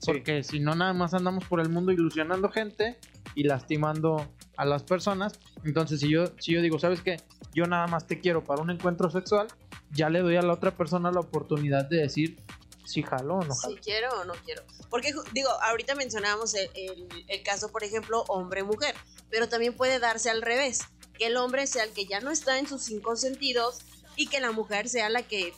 Porque 0.06 0.44
si 0.44 0.60
no, 0.60 0.74
nada 0.76 0.94
más 0.94 1.14
andamos 1.14 1.46
por 1.46 1.62
el 1.62 1.70
mundo 1.70 1.92
ilusionando 1.92 2.50
gente 2.50 2.98
y 3.36 3.44
lastimando 3.44 4.28
a 4.58 4.66
las 4.66 4.84
personas. 4.84 5.40
Entonces, 5.64 6.00
si 6.00 6.10
yo, 6.10 6.26
si 6.40 6.54
yo 6.54 6.62
digo, 6.62 6.80
¿sabes 6.80 7.02
qué? 7.02 7.18
Yo 7.54 7.66
nada 7.66 7.86
más 7.88 8.08
te 8.08 8.20
quiero 8.20 8.44
para 8.44 8.62
un 8.64 8.72
encuentro 8.72 9.10
sexual, 9.12 9.48
ya 9.92 10.10
le 10.10 10.20
doy 10.22 10.38
a 10.38 10.42
la 10.42 10.54
otra 10.54 10.72
persona 10.76 11.12
la 11.12 11.20
oportunidad 11.20 11.86
de 11.88 11.98
decir 11.98 12.38
si 12.84 13.04
jalo 13.04 13.36
o 13.36 13.44
no 13.44 13.54
jalo. 13.54 13.76
Si 13.76 13.80
quiero 13.82 14.10
o 14.22 14.26
no 14.26 14.34
quiero. 14.44 14.64
Porque, 14.90 15.14
digo, 15.34 15.50
ahorita 15.70 15.94
mencionábamos 15.96 16.56
el, 16.56 16.70
el- 16.74 17.08
el 17.28 17.44
caso, 17.44 17.72
por 17.72 17.84
ejemplo, 17.84 18.24
hombre-mujer, 18.28 18.96
pero 19.30 19.48
también 19.50 19.76
puede 19.76 20.00
darse 20.00 20.30
al 20.32 20.42
revés, 20.42 20.80
que 21.22 21.28
el 21.28 21.38
hombre 21.38 21.68
sea 21.68 21.84
el 21.84 21.92
que 21.92 22.08
ya 22.08 22.20
no 22.20 22.32
está 22.32 22.58
en 22.58 22.68
sus 22.68 22.82
cinco 22.82 23.16
sentidos 23.16 23.78
y 24.16 24.26
que 24.26 24.40
la 24.40 24.52
mujer 24.52 24.90
sea 24.90 25.08
la 25.08 25.22
que, 25.22 25.54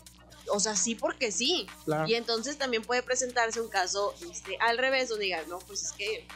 o 0.50 0.60
sea, 0.60 0.76
sí 0.76 0.94
porque 0.94 1.32
sí. 1.32 1.68
Claro. 1.86 2.06
Y 2.06 2.16
entonces 2.16 2.58
también 2.58 2.84
puede 2.84 3.02
presentarse 3.02 3.62
un 3.62 3.70
caso 3.70 4.14
este, 4.30 4.58
al 4.60 4.78
revés, 4.78 5.08
donde 5.08 5.24
digan, 5.24 5.48
no, 5.48 5.60
pues 5.60 5.84
es 5.84 5.94
que 5.94 6.28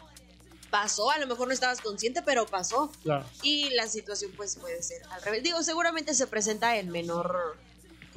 pasó, 0.70 1.12
a 1.12 1.18
lo 1.18 1.28
mejor 1.28 1.50
no 1.50 1.54
estabas 1.54 1.82
consciente, 1.82 2.22
pero 2.22 2.46
pasó. 2.46 2.90
Claro. 3.04 3.26
Y 3.42 3.70
la 3.72 3.90
situación 3.90 4.32
pues 4.38 4.56
puede 4.56 4.82
ser 4.82 5.04
al 5.12 5.22
revés. 5.22 5.44
Digo, 5.44 5.62
seguramente 5.62 6.14
se 6.14 6.26
presenta 6.28 6.78
en 6.78 6.88
menor 6.88 7.58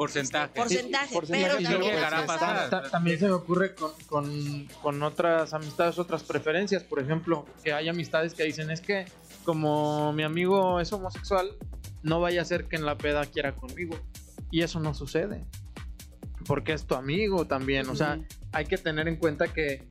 Porcentaje. 0.00 0.54
porcentaje, 0.54 1.12
porcentaje, 1.14 1.56
pero 1.58 1.70
también 1.70 1.92
llegará 1.94 2.18
a 2.20 2.26
pasar. 2.26 2.90
También 2.90 3.18
se 3.18 3.26
me 3.26 3.32
ocurre 3.32 3.74
con, 3.74 3.90
con- 4.08 4.66
con 4.80 5.02
otras 5.02 5.52
amistades, 5.52 5.98
otras 5.98 6.22
preferencias. 6.22 6.82
Por 6.84 7.00
ejemplo, 7.00 7.44
que 7.62 7.74
hay 7.74 7.86
amistades 7.90 8.32
que 8.32 8.44
dicen 8.44 8.70
es 8.70 8.80
que 8.80 9.04
como 9.44 10.14
mi 10.14 10.22
amigo 10.22 10.80
es 10.80 10.90
homosexual, 10.94 11.50
no 12.02 12.18
vaya 12.18 12.40
a 12.40 12.44
ser 12.46 12.64
que 12.64 12.76
en 12.76 12.86
la 12.86 12.96
peda 12.96 13.26
quiera 13.26 13.54
conmigo. 13.54 13.94
Y 14.50 14.62
eso 14.62 14.80
no 14.80 14.94
sucede. 14.94 15.44
Porque 16.46 16.72
es 16.72 16.86
tu 16.86 16.94
amigo 16.94 17.46
también. 17.46 17.86
O 17.90 17.94
sea, 17.94 18.18
hay 18.52 18.64
que 18.64 18.78
tener 18.78 19.06
en 19.06 19.16
cuenta 19.16 19.48
que, 19.48 19.86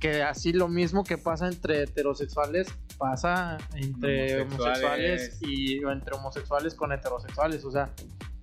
que 0.00 0.22
así 0.22 0.54
lo 0.54 0.68
mismo 0.68 1.04
que 1.04 1.18
pasa 1.18 1.46
entre 1.46 1.82
heterosexuales 1.82 2.68
pasa 2.96 3.58
entre 3.74 4.40
Homosexuales. 4.42 4.48
homosexuales 4.52 5.38
y 5.42 5.84
o 5.84 5.90
entre 5.90 6.14
homosexuales 6.16 6.74
con 6.74 6.90
heterosexuales. 6.92 7.64
O 7.66 7.70
sea, 7.70 7.90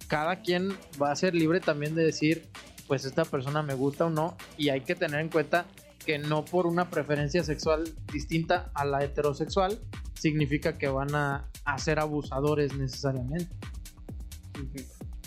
cada 0.10 0.42
quien 0.42 0.78
va 1.02 1.12
a 1.12 1.16
ser 1.16 1.36
libre 1.36 1.62
también 1.62 1.96
de 1.96 2.04
decir, 2.04 2.50
pues 2.88 3.06
esta 3.06 3.24
persona 3.24 3.64
me 3.64 3.76
gusta 3.76 4.08
o 4.08 4.10
no. 4.10 4.36
Y 4.58 4.70
hay 4.70 4.82
que 4.82 4.96
tener 4.96 5.22
en 5.22 5.30
cuenta 5.30 5.68
que 6.06 6.18
no 6.18 6.44
por 6.44 6.66
una 6.66 6.90
preferencia 6.90 7.44
sexual 7.44 7.94
distinta 8.12 8.72
a 8.74 8.84
la 8.84 9.04
heterosexual 9.04 9.80
significa 10.20 10.78
que 10.78 10.88
van 10.88 11.14
a, 11.14 11.48
a 11.64 11.78
ser 11.78 12.00
abusadores 12.00 12.74
necesariamente. 12.74 13.56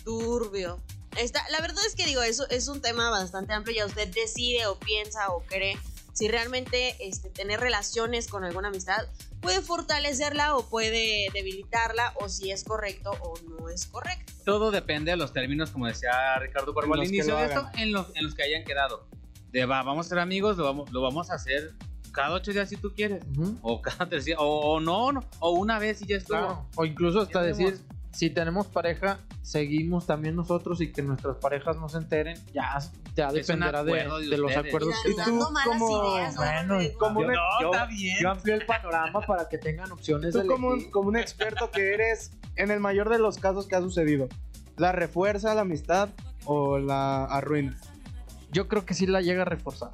turbio. 0.04 0.82
Está, 1.16 1.40
la 1.50 1.60
verdad 1.60 1.84
es 1.86 1.94
que 1.94 2.04
digo, 2.04 2.22
eso 2.22 2.48
es 2.50 2.68
un 2.68 2.80
tema 2.82 3.08
bastante 3.10 3.52
amplio. 3.52 3.76
Ya 3.76 3.86
usted 3.86 4.12
decide 4.12 4.66
o 4.66 4.78
piensa 4.78 5.30
o 5.30 5.42
cree 5.44 5.78
si 6.12 6.28
realmente 6.28 6.96
este, 7.00 7.30
tener 7.30 7.60
relaciones 7.60 8.26
con 8.26 8.44
alguna 8.44 8.68
amistad 8.68 9.06
puede 9.42 9.60
fortalecerla 9.60 10.56
o 10.56 10.68
puede 10.68 11.28
debilitarla 11.34 12.14
o 12.14 12.28
si 12.28 12.50
es 12.50 12.64
correcto 12.64 13.10
o 13.20 13.34
no 13.50 13.68
es 13.68 13.86
correcto. 13.86 14.32
Todo 14.44 14.70
depende 14.70 15.10
de 15.10 15.16
los 15.18 15.32
términos, 15.32 15.70
como 15.70 15.86
decía 15.86 16.38
Ricardo 16.38 16.72
Cuervo 16.72 16.94
En 16.94 17.00
al 17.00 17.00
los 17.00 17.10
que 17.10 17.16
inicio 17.16 17.36
de 17.36 17.44
esto, 17.44 17.68
en 17.76 17.92
los, 17.92 18.06
en 18.14 18.24
los 18.24 18.34
que 18.34 18.44
hayan 18.44 18.64
quedado. 18.64 19.06
De 19.50 19.66
va, 19.66 19.82
vamos 19.82 20.06
a 20.06 20.08
ser 20.08 20.18
amigos, 20.18 20.56
lo 20.56 20.64
vamos, 20.64 20.90
lo 20.92 21.02
vamos 21.02 21.30
a 21.30 21.34
hacer 21.34 21.74
cada 22.12 22.34
ocho 22.34 22.52
días 22.52 22.68
si 22.68 22.76
tú 22.76 22.94
quieres. 22.94 23.24
Ujú. 23.36 23.58
O 23.62 23.82
cada 23.82 24.08
tres 24.08 24.24
días, 24.24 24.38
o, 24.40 24.44
o 24.44 24.80
no, 24.80 25.12
no, 25.12 25.24
o 25.40 25.50
una 25.50 25.78
vez 25.78 26.00
y 26.02 26.06
ya 26.06 26.16
estuvo. 26.16 26.38
Claro. 26.38 26.66
O 26.76 26.84
incluso 26.84 27.20
hasta 27.20 27.42
decir, 27.42 27.80
si 28.12 28.30
tenemos 28.30 28.66
pareja, 28.66 29.18
seguimos 29.42 30.06
también 30.06 30.36
nosotros 30.36 30.80
y 30.80 30.92
que 30.92 31.02
nuestras 31.02 31.36
parejas 31.38 31.76
no 31.78 31.88
se 31.88 31.98
enteren. 31.98 32.38
Ya, 32.52 32.78
ya 33.16 33.28
un 33.28 33.34
dependerá 33.34 33.82
de, 33.84 33.92
acuerdo 34.00 34.18
de 34.18 34.28
de 34.28 34.38
los 34.38 34.56
acuerdos 34.56 34.94
que 35.02 35.10
¿y 35.10 35.14
tú 35.16 35.50
malas 35.50 35.64
cómo- 35.66 36.14
ideas. 36.16 36.34
¿no? 36.34 36.40
Bueno, 36.76 36.98
como 36.98 37.20
yo, 37.22 37.26
una- 37.26 37.34
yo- 37.60 37.72
está 37.72 37.86
bien. 37.86 38.16
yo 38.20 38.30
amplío 38.30 38.54
el 38.54 38.66
panorama 38.66 39.20
para 39.22 39.48
que 39.48 39.58
tengan 39.58 39.90
opciones 39.90 40.34
de 40.34 40.42
Tú 40.42 40.46
como 40.46 40.68
un, 40.68 40.90
como 40.90 41.08
un 41.08 41.16
experto 41.16 41.70
que 41.70 41.94
eres, 41.94 42.32
en 42.56 42.70
el 42.70 42.80
mayor 42.80 43.08
de 43.08 43.18
los 43.18 43.38
casos 43.38 43.66
que 43.66 43.76
ha 43.76 43.80
sucedido, 43.80 44.28
¿la 44.76 44.92
refuerza 44.92 45.54
la 45.54 45.62
amistad 45.62 46.10
o 46.44 46.78
la 46.78 47.24
arruina? 47.24 47.76
Yo 48.50 48.68
creo 48.68 48.84
que 48.84 48.92
sí 48.94 49.06
la 49.06 49.22
llega 49.22 49.42
a 49.42 49.46
reforzar. 49.46 49.90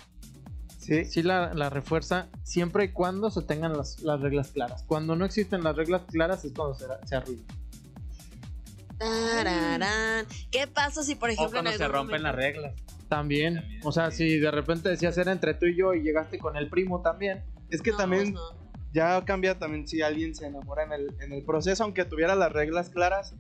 Sí. 0.79 1.05
Sí 1.05 1.23
la, 1.23 1.53
la 1.55 1.69
refuerza 1.71 2.29
siempre 2.43 2.85
y 2.85 2.89
cuando 2.89 3.31
se 3.31 3.43
tengan 3.43 3.77
las, 3.77 4.01
las 4.01 4.21
reglas 4.21 4.51
claras. 4.53 4.83
Cuando 4.85 5.15
no 5.17 5.25
existen 5.27 5.63
las 5.63 5.77
reglas 5.77 6.03
claras 6.11 6.45
es 6.45 6.53
cuando 6.53 6.75
se, 6.75 6.87
se 7.05 7.15
arruina. 7.15 7.43
Tararán. 8.99 10.27
¿Qué 10.51 10.67
pasa 10.67 11.03
si, 11.03 11.15
por 11.15 11.31
O 11.31 11.33
ejemplo, 11.33 11.53
cuando 11.53 11.71
en 11.71 11.79
se 11.79 11.89
rompen 11.89 12.23
las 12.23 12.35
reglas. 12.35 12.75
También, 13.09 13.55
También, 13.57 13.81
o 13.85 13.93
sea, 13.93 14.11
sí. 14.11 14.29
si 14.31 14.39
de 14.39 14.51
repente 14.51 14.89
decías 14.91 15.17
era 15.17 15.33
entre 15.33 15.55
tú 15.55 15.67
y 15.67 15.77
yo 15.77 15.95
y 15.95 16.03
llegaste 16.03 16.39
con 16.39 16.57
el 16.57 16.69
primo 16.69 17.01
también, 17.01 17.43
Es 17.71 17.81
que 17.83 17.91
No, 17.93 17.97
también 17.97 18.33
pues 18.33 18.35
no. 18.35 18.71
ya 18.93 19.25
cambia 19.25 19.59
también 19.59 19.87
si 19.89 20.03
alguien 20.03 20.35
se 20.35 20.47
enamora 20.47 20.85
en 20.85 20.93
el, 20.93 21.07
en 21.21 21.33
el 21.33 21.43
proceso, 21.45 21.85
aunque 21.85 22.05
tuviera 22.05 22.35
las 22.35 22.53
reglas 22.53 22.91
claras, 22.91 23.35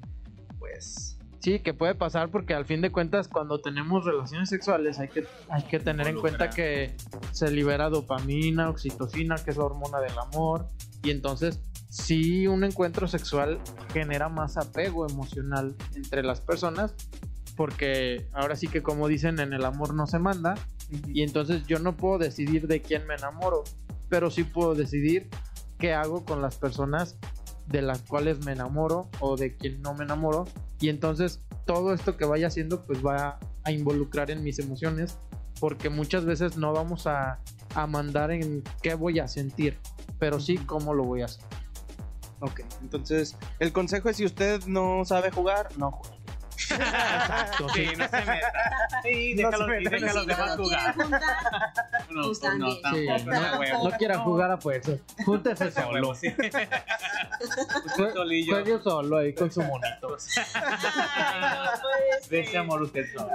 pues... 0.58 1.14
Sí, 1.40 1.60
que 1.60 1.72
puede 1.72 1.94
pasar 1.94 2.30
porque 2.30 2.52
al 2.52 2.64
fin 2.66 2.80
de 2.80 2.90
cuentas 2.90 3.28
cuando 3.28 3.60
tenemos 3.60 4.04
relaciones 4.04 4.48
sexuales 4.48 4.98
hay 4.98 5.06
que, 5.08 5.24
hay 5.48 5.62
que 5.62 5.78
tener 5.78 6.08
en 6.08 6.18
cuenta 6.20 6.50
que 6.50 6.96
se 7.30 7.50
libera 7.52 7.88
dopamina, 7.90 8.68
oxitocina, 8.68 9.36
que 9.36 9.52
es 9.52 9.56
la 9.56 9.64
hormona 9.64 10.00
del 10.00 10.18
amor, 10.18 10.66
y 11.02 11.10
entonces 11.12 11.60
sí 11.88 12.46
un 12.46 12.64
encuentro 12.64 13.09
sexual 13.09 13.59
genera 13.92 14.29
más 14.29 14.57
apego 14.57 15.09
emocional 15.09 15.74
entre 15.94 16.22
las 16.22 16.40
personas, 16.40 16.94
porque 17.57 18.29
ahora 18.33 18.57
sí 18.57 18.68
que 18.68 18.83
como 18.83 19.09
dicen, 19.09 19.40
en 19.40 19.53
el 19.53 19.64
amor 19.64 19.94
no 19.94 20.07
se 20.07 20.18
manda, 20.18 20.55
y 21.07 21.22
entonces 21.22 21.66
yo 21.66 21.79
no 21.79 21.96
puedo 21.96 22.18
decidir 22.18 22.66
de 22.66 22.81
quién 22.81 23.07
me 23.07 23.14
enamoro, 23.14 23.64
pero 24.09 24.31
sí 24.31 24.44
puedo 24.44 24.74
decidir 24.74 25.29
qué 25.79 25.92
hago 25.94 26.24
con 26.24 26.40
las 26.40 26.57
personas 26.57 27.18
de 27.66 27.83
las 27.83 28.03
cuales 28.03 28.44
me 28.44 28.53
enamoro 28.53 29.11
o 29.20 29.37
de 29.37 29.57
quien 29.57 29.83
no 29.83 29.94
me 29.94 30.05
enamoro, 30.05 30.46
y 30.81 30.88
entonces 30.88 31.42
todo 31.66 31.92
esto 31.92 32.16
que 32.16 32.24
vaya 32.24 32.46
haciendo 32.46 32.85
pues 32.85 33.05
va 33.05 33.38
a 33.64 33.72
involucrar 33.72 34.31
en 34.31 34.42
mis 34.42 34.59
emociones, 34.59 35.18
porque 35.61 35.90
muchas 35.90 36.24
veces 36.24 36.57
no 36.57 36.72
vamos 36.72 37.07
a, 37.07 37.40
a 37.74 37.87
mandar 37.87 38.31
en 38.31 38.62
qué 38.83 38.94
voy 38.94 39.18
a 39.18 39.29
sentir, 39.29 39.79
pero 40.18 40.38
sí 40.40 40.57
cómo 40.57 40.94
lo 40.94 41.05
voy 41.05 41.22
a 41.22 41.27
hacer. 41.27 41.44
Ok, 42.40 42.61
entonces 42.83 43.37
el 43.59 43.72
consejo 43.72 44.09
es 44.09 44.16
si 44.16 44.24
usted 44.24 44.64
no 44.66 45.05
sabe 45.05 45.31
jugar, 45.31 45.68
no 45.77 45.90
juegue. 45.90 46.17
Exacto, 46.58 47.68
Sí, 47.74 47.86
no 47.96 48.08
se 48.08 48.20
meta. 48.24 48.52
Sí, 49.02 49.34
No 49.34 49.50
déjalo, 49.50 49.66
se 49.66 49.78
si 49.78 49.84
los 49.84 50.14
no 50.14 50.24
demás 50.24 50.56
quieren 50.56 50.56
jugar. 50.56 50.94
juntar, 50.94 51.36
No, 52.10 52.22
Pues 52.22 52.42
no, 52.42 52.48
tampoco, 52.80 53.30
no, 53.30 53.40
no, 53.52 53.58
huevo. 53.60 53.88
no 53.90 53.96
quiera 53.96 54.18
jugar 54.18 54.50
a 54.50 54.58
fuerzas. 54.58 54.98
Júntese 55.24 55.70
solo. 55.70 56.14
Sí. 56.14 56.34
Juegue 58.48 58.78
solo 58.82 59.18
ahí 59.18 59.34
con 59.34 59.50
su 59.52 59.62
monito. 59.62 60.18
Ser. 60.18 60.44
De 62.28 62.40
ese 62.40 62.58
amor 62.58 62.82
usted 62.82 63.04
solo. 63.16 63.30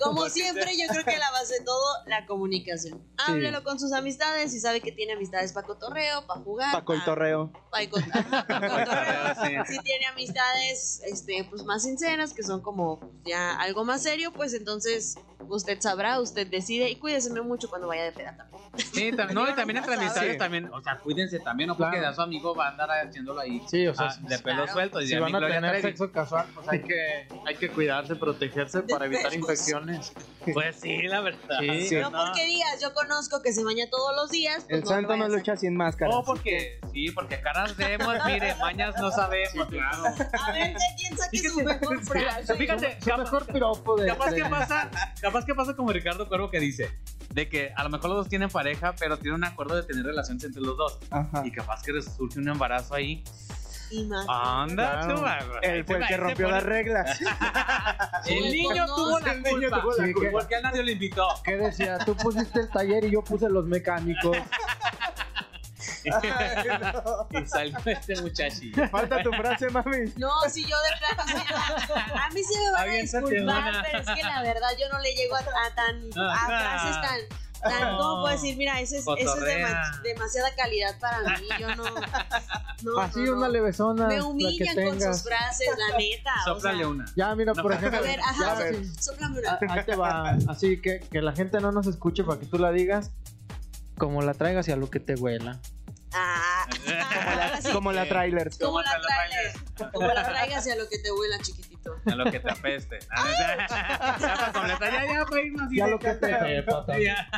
Como 0.00 0.28
siempre, 0.28 0.72
yo 0.78 0.86
creo 0.88 1.04
que 1.04 1.18
la 1.18 1.30
base 1.32 1.54
de 1.58 1.64
todo, 1.64 1.96
la 2.06 2.24
comunicación. 2.26 3.02
Háblelo 3.26 3.62
con 3.62 3.78
sus 3.78 3.92
amistades 3.92 4.54
y 4.54 4.60
sabe 4.60 4.80
que 4.80 4.92
tiene 4.92 5.12
amistades 5.14 5.52
para 5.52 5.66
cotorreo, 5.66 6.26
para 6.26 6.40
jugar. 6.40 6.72
Paco 6.72 6.94
y 6.94 6.98
pa- 6.98 7.04
Torreo. 7.04 7.52
pa' 7.70 7.78
co- 7.90 7.98
ajá, 7.98 8.46
pa' 8.46 8.60
cotorreo. 8.60 9.64
Si 9.66 9.78
tiene 9.80 10.06
amistades 10.06 11.02
este, 11.04 11.31
pues, 11.50 11.64
más 11.64 11.82
sinceras, 11.82 12.32
que 12.34 12.42
son 12.42 12.60
como 12.62 13.00
ya 13.24 13.54
algo 13.60 13.84
más 13.84 14.02
serio, 14.02 14.32
pues 14.32 14.54
entonces 14.54 15.16
usted 15.48 15.80
sabrá, 15.80 16.20
usted 16.20 16.46
decide 16.46 16.88
y 16.90 16.96
cuídese 16.96 17.30
mucho 17.42 17.68
cuando 17.68 17.88
vaya 17.88 18.04
de 18.04 18.12
peda 18.12 18.36
también. 18.36 18.62
Sí, 18.92 19.10
tam- 19.12 19.32
no, 19.32 19.48
y 19.50 19.54
también 19.54 19.76
entre 19.78 19.94
amistades 19.96 20.32
Sí. 20.32 20.38
también, 20.38 20.70
o 20.72 20.80
sea, 20.82 20.98
cuídense 20.98 21.38
también, 21.40 21.68
no 21.68 21.76
porque 21.76 21.98
Claro. 21.98 22.12
a 22.12 22.14
su 22.14 22.22
amigo 22.22 22.54
va 22.54 22.68
a 22.68 22.70
andar 22.70 22.90
haciéndolo 22.90 23.40
ahí 23.40 23.60
Sí, 23.68 23.86
o 23.86 23.94
sea, 23.94 24.06
ah, 24.08 24.16
de 24.22 24.38
pelo 24.38 24.62
claro. 24.62 24.72
suelto. 24.72 25.00
y 25.02 25.08
si 25.08 25.16
van 25.18 25.34
a 25.34 25.40
tener 25.46 25.82
sexo 25.82 26.10
casual, 26.10 26.46
pues 26.54 26.68
hay 26.68 26.82
que, 26.82 27.28
hay 27.46 27.54
que 27.56 27.68
cuidarse, 27.70 28.16
protegerse 28.16 28.80
para 28.82 29.06
evitar 29.06 29.30
pelos. 29.30 29.36
infecciones. 29.50 30.12
Pues 30.54 30.76
sí, 30.76 31.02
la 31.02 31.20
verdad. 31.20 31.58
Sí. 31.60 31.88
Sí. 31.88 31.96
No 31.96 32.10
porque 32.10 32.46
digas, 32.46 32.80
yo 32.80 32.94
conozco 32.94 33.42
que 33.42 33.52
se 33.52 33.62
baña 33.62 33.88
todos 33.90 34.16
los 34.16 34.30
días. 34.30 34.64
pues 34.68 34.80
El 34.82 34.86
santo 34.86 35.12
no 35.16 35.18
vayas 35.24 35.34
a- 35.34 35.36
lucha 35.36 35.56
sin 35.56 35.76
máscara. 35.76 36.10
Oh, 36.16 36.24
porque, 36.24 36.80
sí, 36.92 37.10
porque 37.10 37.40
caras 37.42 37.76
vemos, 37.76 38.14
mire, 38.26 38.54
mañas 38.56 38.94
no 38.98 39.10
sabemos, 39.10 39.66
claro. 39.68 40.04
A 40.06 40.52
ver, 40.52 40.72
¿de 40.72 40.84
quién 40.96 41.16
saque 41.24 41.48
su 41.48 41.60
mejor 41.62 42.04
frase? 42.04 42.54
Fíjate, 42.56 42.98
Su 43.00 43.16
mejor 43.16 43.46
piropo 43.46 43.96
de. 43.96 44.06
Capaz 44.08 44.30
de- 44.30 44.36
que 44.42 44.44
pasa, 44.48 44.90
capaz 45.20 45.44
que 45.44 45.54
pasa 45.54 45.74
como 45.76 45.92
Ricardo 45.92 46.28
Cuervo 46.28 46.50
que 46.50 46.60
dice, 46.60 46.90
de 47.30 47.48
que 47.48 47.72
a 47.76 47.82
lo 47.84 47.90
mejor 47.90 48.10
los 48.10 48.18
dos 48.18 48.28
tienen 48.28 48.48
pareja, 48.50 48.94
pero 48.98 49.18
tienen 49.18 49.36
un 49.36 49.44
acuerdo 49.44 49.74
de 49.76 49.82
tener 49.84 50.04
relaciones 50.04 50.44
entre 50.44 50.60
los 50.62 50.76
dos. 50.76 50.98
Ajá. 51.10 51.42
Y 51.44 51.50
capaz 51.50 51.82
que 51.82 51.92
les 51.92 52.04
surge 52.04 52.38
un 52.38 52.48
embarazo 52.48 52.94
ahí. 52.94 53.22
Anda, 54.26 55.00
Claro. 55.02 55.14
tú, 55.16 55.20
güey. 55.20 55.32
Él 55.62 55.84
fue 55.84 55.96
el 55.98 56.06
que 56.06 56.16
rompió 56.16 56.46
pone- 56.46 56.56
las 56.56 56.62
reglas. 56.62 57.18
El 58.26 58.42
niño 58.50 58.86
No, 58.86 58.94
tuvo 58.96 59.20
la 59.20 59.32
el 59.32 59.42
niño 59.42 59.60
culpa. 59.68 59.80
tuvo 59.82 59.92
la 59.96 60.06
Sí, 60.06 60.12
culpa. 60.14 60.30
Porque 60.32 60.56
a 60.56 60.60
nadie 60.62 60.82
lo 60.82 60.90
invitó. 60.90 61.26
¿Qué 61.44 61.56
decía? 61.58 61.98
Tú 61.98 62.16
pusiste 62.16 62.60
el 62.60 62.70
taller 62.70 63.04
y 63.04 63.10
yo 63.10 63.22
puse 63.22 63.50
los 63.50 63.66
mecánicos. 63.66 64.36
Ay, 66.10 66.66
no. 66.80 67.28
Y 67.40 67.46
salió 67.46 67.78
este 67.86 68.20
muchachillo. 68.20 68.88
Falta 68.88 69.22
tu 69.22 69.30
frase, 69.32 69.70
mami. 69.70 70.12
No, 70.16 70.30
si 70.48 70.62
yo 70.64 70.76
de 70.82 70.88
plano 70.98 71.28
sí, 71.28 71.52
a 72.14 72.30
mí 72.30 72.40
sí 72.42 72.58
me 72.58 72.70
van 72.72 72.88
a 72.88 72.92
disculpar, 72.92 73.42
una. 73.42 73.82
pero 73.82 73.98
es 73.98 74.06
que 74.10 74.22
la 74.22 74.42
verdad 74.42 74.68
yo 74.80 74.88
no 74.90 74.98
le 75.00 75.14
llego 75.14 75.34
a, 75.36 75.40
a 75.40 75.74
tan 75.74 76.08
a 76.18 76.46
frases 76.46 77.00
tan 77.00 77.20
tan 77.62 77.96
¿cómo 77.96 78.22
puedo 78.22 78.32
decir? 78.34 78.56
Mira, 78.56 78.80
eso 78.80 78.96
es, 78.96 79.04
eso 79.18 79.46
es 79.46 80.02
demasiada 80.02 80.52
calidad 80.56 80.98
para 80.98 81.20
mí, 81.38 81.46
yo 81.60 81.74
no 81.76 81.84
no, 82.82 82.98
Así 82.98 83.20
no, 83.20 83.26
no. 83.32 83.36
una 83.38 83.48
levesona. 83.48 84.08
me 84.08 84.14
la 84.16 84.20
que 84.20 84.26
humillan 84.26 84.74
con 84.88 85.00
sus 85.00 85.22
frases, 85.22 85.68
la 85.78 85.96
neta, 85.96 86.30
o 86.40 86.44
sea, 86.44 86.54
Sóplale 86.54 86.86
una. 86.86 87.04
Ya, 87.14 87.32
mira, 87.36 87.54
por 87.54 87.70
No, 87.70 87.76
ejemplo. 87.76 87.98
a 87.98 88.02
ver, 88.02 88.18
ajá, 88.20 88.50
a 88.50 88.54
ver. 88.56 88.74
sí. 88.84 88.92
sóplame 89.00 89.38
una. 89.38 89.52
Ah, 89.52 89.58
Ahí 89.68 89.84
te 89.84 89.94
va. 89.94 90.36
Así 90.48 90.80
que, 90.80 90.98
que 91.00 91.22
la 91.22 91.32
gente 91.32 91.60
no 91.60 91.70
nos 91.70 91.86
escuche 91.86 92.24
para 92.24 92.40
que 92.40 92.46
tú 92.46 92.58
la 92.58 92.72
digas 92.72 93.12
como 93.96 94.22
la 94.22 94.34
traigas 94.34 94.66
y 94.66 94.72
a 94.72 94.76
lo 94.76 94.90
que 94.90 94.98
te 94.98 95.14
huela. 95.14 95.60
Ah, 96.14 96.66
Como 97.72 97.92
la 97.92 98.06
trailers. 98.08 98.58
como 98.58 98.72
¿Cómo 98.72 98.82
la 98.82 98.98
la 98.98 99.06
trailer, 99.06 99.92
como 99.92 100.06
la 100.08 100.22
traigas 100.24 100.66
y 100.66 100.70
a 100.70 100.76
lo 100.76 100.88
que 100.88 100.98
te 100.98 101.10
huela, 101.12 101.38
chiquitito. 101.40 101.96
A 102.06 102.14
lo 102.14 102.30
que 102.30 102.40
te 102.40 102.50
apeste. 102.50 102.98
Ya 103.08 104.34
para 104.36 104.52
completar, 104.52 104.92
ya, 104.92 105.06
ya, 105.12 105.24
para 105.24 105.42
irnos. 105.42 105.68
Ya 105.72 105.86
lo 105.86 105.98
que 105.98 106.12
te 106.14 106.38
sepa 106.38 106.86
también. 106.86 107.14
Ya. 107.14 107.28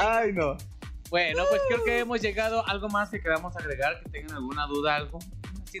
Ay, 0.00 0.32
no. 0.32 0.56
Bueno, 1.10 1.44
pues 1.48 1.60
creo 1.68 1.84
que 1.84 1.98
hemos 2.00 2.20
llegado. 2.20 2.66
¿Algo 2.68 2.88
más 2.88 3.10
que 3.10 3.20
queramos 3.20 3.56
agregar? 3.56 4.00
Que 4.02 4.10
tengan 4.10 4.36
alguna 4.36 4.66
duda, 4.66 4.96
algo. 4.96 5.18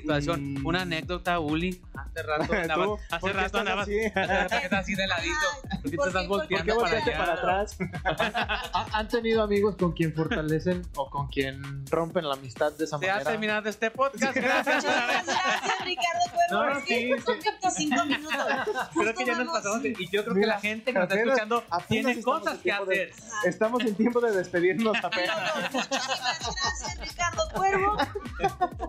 Una 0.02 0.20
situación, 0.20 0.54
Mm. 0.54 0.66
una 0.66 0.80
anécdota, 0.82 1.38
Uli. 1.38 1.80
Hace 1.94 2.22
rato. 2.22 2.46
¿por 2.46 2.56
Hace 2.58 3.26
qué 3.26 3.32
rato 3.32 3.46
estás 3.46 3.60
andabas. 3.60 3.82
así? 3.88 3.98
Hace 4.06 4.26
rato 4.26 4.48
que 4.58 4.64
estás 4.64 4.80
así 4.80 4.94
de 4.94 5.06
ladito. 5.06 5.34
Ay, 5.70 5.78
¿Por 5.78 5.82
qué 5.82 5.90
te 5.90 5.96
¿por 5.96 6.08
estás 6.08 6.22
qué? 6.22 6.28
¿Por 6.28 6.38
volteando 6.38 6.74
qué 6.74 6.80
para 6.80 6.98
allá? 6.98 7.16
para 7.18 7.32
atrás? 7.34 7.76
¿Ha- 8.72 8.98
¿Han 8.98 9.08
tenido 9.08 9.42
amigos 9.42 9.76
con 9.76 9.92
quien 9.92 10.14
fortalecen 10.14 10.82
o 10.96 11.08
con 11.10 11.28
quien 11.28 11.86
rompen 11.90 12.26
la 12.28 12.34
amistad 12.34 12.72
de 12.72 12.84
esa 12.84 12.98
Se 12.98 13.08
ha 13.10 13.14
manera? 13.14 13.30
terminado 13.30 13.68
este 13.68 13.90
podcast. 13.90 14.34
Gracias. 14.36 14.84
Muchas 14.84 15.24
gracias, 15.24 15.84
Ricardo 15.84 16.20
Cuervo. 16.32 16.64
No, 16.64 16.78
es 16.78 16.84
que 16.84 16.94
sí, 17.16 17.22
son 17.24 17.38
25 17.40 18.04
minutos. 18.06 18.38
Creo 18.94 19.14
que 19.14 19.24
ya 19.24 19.34
nos 19.38 19.48
pasamos. 19.52 19.82
de- 19.82 19.94
Y 19.98 20.08
yo 20.10 20.22
creo 20.22 20.34
que 20.34 20.40
Mira, 20.40 20.54
la 20.54 20.60
gente 20.60 20.92
que 20.92 20.98
nos 20.98 21.08
está 21.08 21.20
escuchando 21.20 21.64
tiene 21.88 22.12
estamos 22.12 22.40
cosas 22.42 22.56
que 22.58 22.62
tiempo 22.62 22.84
de- 22.86 23.02
hacer. 23.12 23.24
Estamos 23.44 23.82
en 23.84 23.94
tiempo 23.94 24.20
de 24.20 24.32
despedirnos 24.32 24.96
apenas. 25.02 25.36
no, 25.36 25.62
muchísimas 25.78 26.38
gracias, 26.40 26.98
Ricardo 27.00 27.42
Cuervo. 27.54 27.96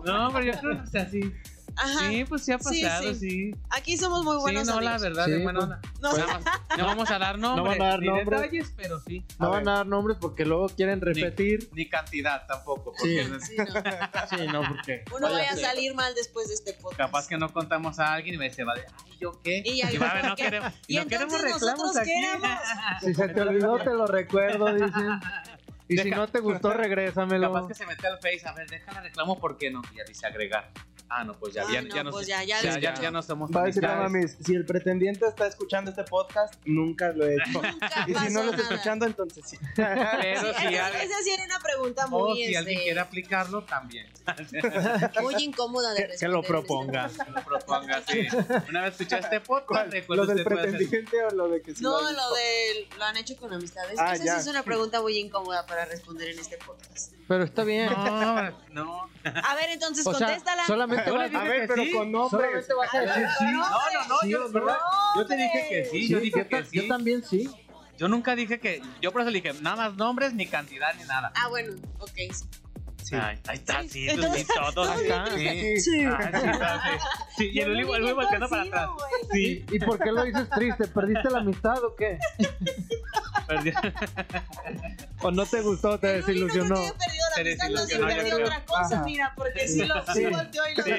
No, 0.04 0.30
pero 0.32 0.44
yo 0.44 0.60
creo 0.60 0.82
que 0.82 0.90
sea, 1.00 1.10
sí. 1.10 1.32
Ajá. 1.78 2.08
Sí, 2.08 2.24
pues 2.24 2.42
sí 2.42 2.52
ha 2.52 2.58
Sí, 2.58 2.82
pasado, 2.82 3.12
sí. 3.12 3.20
sí. 3.20 3.54
Aquí 3.68 3.98
somos 3.98 4.24
muy 4.24 4.36
Sí, 4.36 4.40
buenos 4.40 4.66
no, 4.66 4.80
la 4.80 4.94
amigos. 4.94 5.02
verdad, 5.02 5.24
Sí, 5.26 5.30
de 5.32 5.42
buena 5.42 5.58
pues. 5.60 5.64
onda. 5.64 5.80
No, 6.00 6.26
más, 6.26 6.44
no 6.78 6.86
vamos 6.86 7.10
a 7.10 7.18
dar 7.18 7.38
nombres, 7.38 7.78
van 7.78 7.86
a 7.86 7.90
dar 7.90 8.00
ni 8.00 8.06
nombres. 8.06 8.40
detalles, 8.40 8.72
pero 8.74 9.00
sí. 9.00 9.26
No 9.38 9.46
A 9.46 9.48
van 9.50 9.64
ver. 9.64 9.68
a 9.68 9.76
dar 9.76 9.86
nombres 9.86 10.16
porque 10.18 10.46
luego 10.46 10.68
quieren 10.70 11.02
repetir. 11.02 11.68
Ni 11.74 11.86
cantidad 11.86 12.46
tampoco, 12.46 12.94
Sí. 12.96 13.18
porque 13.28 13.44
sí, 13.44 13.56
no. 13.58 13.64
Sí, 14.38 14.46
no, 14.50 14.62
porque. 14.66 15.04
Uno 15.14 15.30
vaya 15.30 15.50
a 15.52 15.56
salir 15.56 15.94
mal 15.94 16.14
después 16.14 16.48
de 16.48 16.54
este 16.54 16.72
podcast. 16.72 16.96
capaz 16.96 17.28
que 17.28 17.36
no 17.36 17.52
contamos 17.52 17.98
a 17.98 18.14
alguien 18.14 18.36
y 18.36 18.38
me 18.38 18.48
dice, 18.48 18.64
va 18.64 18.72
de, 18.74 18.80
ay, 18.80 19.16
¿yo 19.20 19.32
qué? 19.42 19.62
Y 19.62 19.76
ya- 19.76 19.90
va 20.00 20.14
ver, 20.14 20.24
no 20.24 20.34
queremos, 20.34 20.72
Y 20.86 20.96
no 20.96 21.06
queremos 21.06 21.34
entonces 21.34 21.52
reclamos 21.60 21.78
nosotros 21.78 21.96
aquí. 21.98 22.10
qué 22.10 22.26
éramos. 22.26 22.58
Si 23.02 23.14
se 23.14 23.28
te 23.28 23.40
olvidó, 23.42 23.78
te 23.80 23.90
lo 23.90 24.06
recuerdo, 24.06 24.72
dicen. 24.72 25.20
Y 25.88 25.98
si 25.98 26.10
no 26.10 26.26
te 26.28 26.40
gustó, 26.40 26.72
regrésamelo. 26.74 27.52
Capaz 27.52 27.68
que 27.68 27.74
se 27.74 27.86
mete 27.86 28.06
al 28.06 28.18
Face, 28.18 28.42
a 28.46 28.52
ver, 28.52 28.68
déjala 28.68 29.00
reclamo, 29.00 29.38
¿por 29.38 29.56
qué 29.56 29.70
no? 29.70 29.82
Y 29.92 29.96
ya 29.96 30.04
dice 30.04 30.26
agregar. 30.26 30.70
Ah, 31.08 31.22
no, 31.22 31.38
pues 31.38 31.54
ya, 31.54 31.62
Ay, 31.66 31.74
ya, 31.74 31.82
no, 31.82 31.94
ya, 31.94 32.02
no 32.04 32.10
pues 32.10 32.26
sé. 32.26 32.32
ya, 32.32 32.42
ya 32.42 32.60
ya, 32.60 32.74
lo 32.74 32.78
ya, 32.80 32.88
escuchó. 32.88 33.02
ya 33.02 33.10
no 33.12 33.22
somos 33.22 33.50
Va 33.54 33.62
a 33.62 33.64
decir 33.66 33.86
a 33.86 33.92
amistades. 34.06 34.12
mamis, 34.34 34.46
si 34.46 34.54
el 34.54 34.64
pretendiente 34.66 35.24
está 35.26 35.46
escuchando 35.46 35.90
este 35.90 36.02
podcast, 36.02 36.54
nunca 36.64 37.12
lo 37.12 37.24
he 37.26 37.34
hecho. 37.34 37.62
Nunca 37.62 38.04
Y 38.08 38.14
si 38.14 38.32
no 38.34 38.42
lo 38.42 38.50
está 38.50 38.62
escuchando, 38.62 39.06
entonces 39.06 39.44
sí. 39.48 39.56
Pero 39.76 40.40
Sí, 40.40 40.46
si 40.58 40.74
esa, 40.74 40.86
alguien, 40.86 41.02
esa 41.02 41.22
sí 41.22 41.30
era 41.30 41.44
una 41.44 41.58
pregunta 41.60 42.06
o 42.06 42.08
muy, 42.28 42.36
si 42.38 42.42
este, 42.46 42.58
alguien 42.58 42.80
quiere 42.80 43.00
aplicarlo, 43.00 43.62
también. 43.64 44.08
muy 45.22 45.34
incómoda 45.44 45.90
de 45.94 45.96
Que, 45.96 46.06
responder. 46.08 46.18
que 46.18 46.28
lo 46.28 46.40
este 46.40 46.48
proponga. 46.48 47.08
Que 47.08 47.30
lo 47.30 47.44
proponga, 47.44 48.02
sí. 48.02 48.26
Una 48.68 48.82
vez 48.82 48.92
escuché 48.92 49.18
este 49.18 49.40
podcast, 49.40 49.86
¿Lo 49.86 49.90
del 49.92 50.04
puede 50.04 50.22
hacer- 50.32 50.44
pretendiente 50.44 51.24
o 51.24 51.30
lo 51.30 51.48
de 51.48 51.62
que 51.62 51.74
sí 51.74 51.82
No, 51.82 52.00
lo 52.02 52.08
visto? 52.08 52.34
de 52.34 52.88
lo 52.98 53.04
han 53.04 53.16
hecho 53.16 53.36
con 53.36 53.52
amistades. 53.52 53.96
Ah, 53.98 54.14
Esa 54.14 54.24
ya. 54.24 54.34
sí 54.34 54.40
es 54.40 54.46
una 54.48 54.62
pregunta 54.64 55.00
muy 55.00 55.16
incómoda 55.18 55.66
para 55.66 55.84
responder 55.84 56.30
en 56.30 56.38
este 56.40 56.58
podcast. 56.58 57.12
Pero 57.28 57.44
está 57.44 57.64
bien. 57.64 57.90
No, 57.90 58.50
no. 58.70 59.06
A 59.24 59.54
ver, 59.56 59.70
entonces 59.70 60.06
O 60.06 60.14
sea, 60.14 60.28
contéstala. 60.28 60.64
solamente 60.66 61.10
vas, 61.10 61.34
A 61.34 61.42
ver, 61.42 61.66
pero 61.66 61.82
sí. 61.82 61.90
con 61.90 62.12
nombres. 62.12 62.66
solamente 62.66 62.74
vas 62.74 62.94
a 62.94 63.00
decir 63.00 63.26
sí. 63.38 63.44
No, 63.46 63.58
no, 63.68 64.08
no, 64.08 64.18
Sí, 64.22 64.30
yo. 64.30 64.48
¿verdad? 64.52 64.76
yo 65.16 65.26
te 65.26 65.36
dije 65.36 65.66
que 65.68 65.84
sí, 65.86 66.02
Sí, 66.02 66.08
yo 66.08 66.20
dije 66.20 66.38
yo, 66.38 66.48
que 66.48 66.56
ta- 66.62 66.68
yo 66.70 66.82
sí. 66.82 66.88
también 66.88 67.24
sí. 67.24 67.50
Yo 67.98 68.08
nunca 68.08 68.36
dije 68.36 68.60
que, 68.60 68.82
yo 69.00 69.10
por 69.10 69.22
eso 69.22 69.30
le 69.30 69.40
dije, 69.40 69.54
nada 69.62 69.74
más 69.76 69.94
nombres, 69.96 70.34
ni 70.34 70.46
cantidad, 70.46 70.94
ni 70.94 71.04
nada. 71.04 71.32
Ah, 71.34 71.48
bueno, 71.48 71.72
ok. 71.98 72.10
Sí. 73.02 73.14
Ay, 73.14 73.38
ahí 73.46 73.56
está, 73.56 73.82
Sí. 73.82 73.88
sí, 73.88 74.08
sí, 74.10 74.46
todos. 74.74 74.88
Acá. 74.90 75.26
Sí. 75.34 75.80
Sí. 75.80 76.04
Ah, 76.04 76.18
sí, 76.32 76.90
sí. 76.98 77.04
Sí, 77.36 77.50
y 77.52 77.60
el 77.60 77.70
Uli 77.70 77.84
volteando 77.84 78.48
para 78.48 78.62
atrás. 78.62 78.90
Sí. 79.32 79.64
¿Y 79.70 79.78
por 79.78 79.98
qué 79.98 80.12
lo 80.12 80.24
dices 80.24 80.48
triste? 80.50 80.86
¿Perdiste 80.88 81.30
la 81.30 81.38
amistad 81.38 81.82
o 81.84 81.94
qué? 81.96 82.18
Perdí. 83.46 83.72
¿O 85.22 85.30
no 85.30 85.46
te 85.46 85.60
gustó, 85.62 85.98
te 85.98 86.08
desilusionó? 86.14 86.74
No 86.74 86.82
Se 87.44 87.62
amistad, 87.62 87.68
no, 87.70 88.06
creo. 88.08 88.36
otra 88.44 88.64
cosa, 88.64 88.94
Ajá. 88.96 89.04
mira, 89.04 89.32
porque 89.36 89.68
sí 89.68 89.84
lo 89.84 90.04
sí 90.06 90.12
Sí. 90.14 90.26
volteó 90.26 90.62
y 90.68 90.74
lo 90.76 90.82
Sí. 90.84 90.92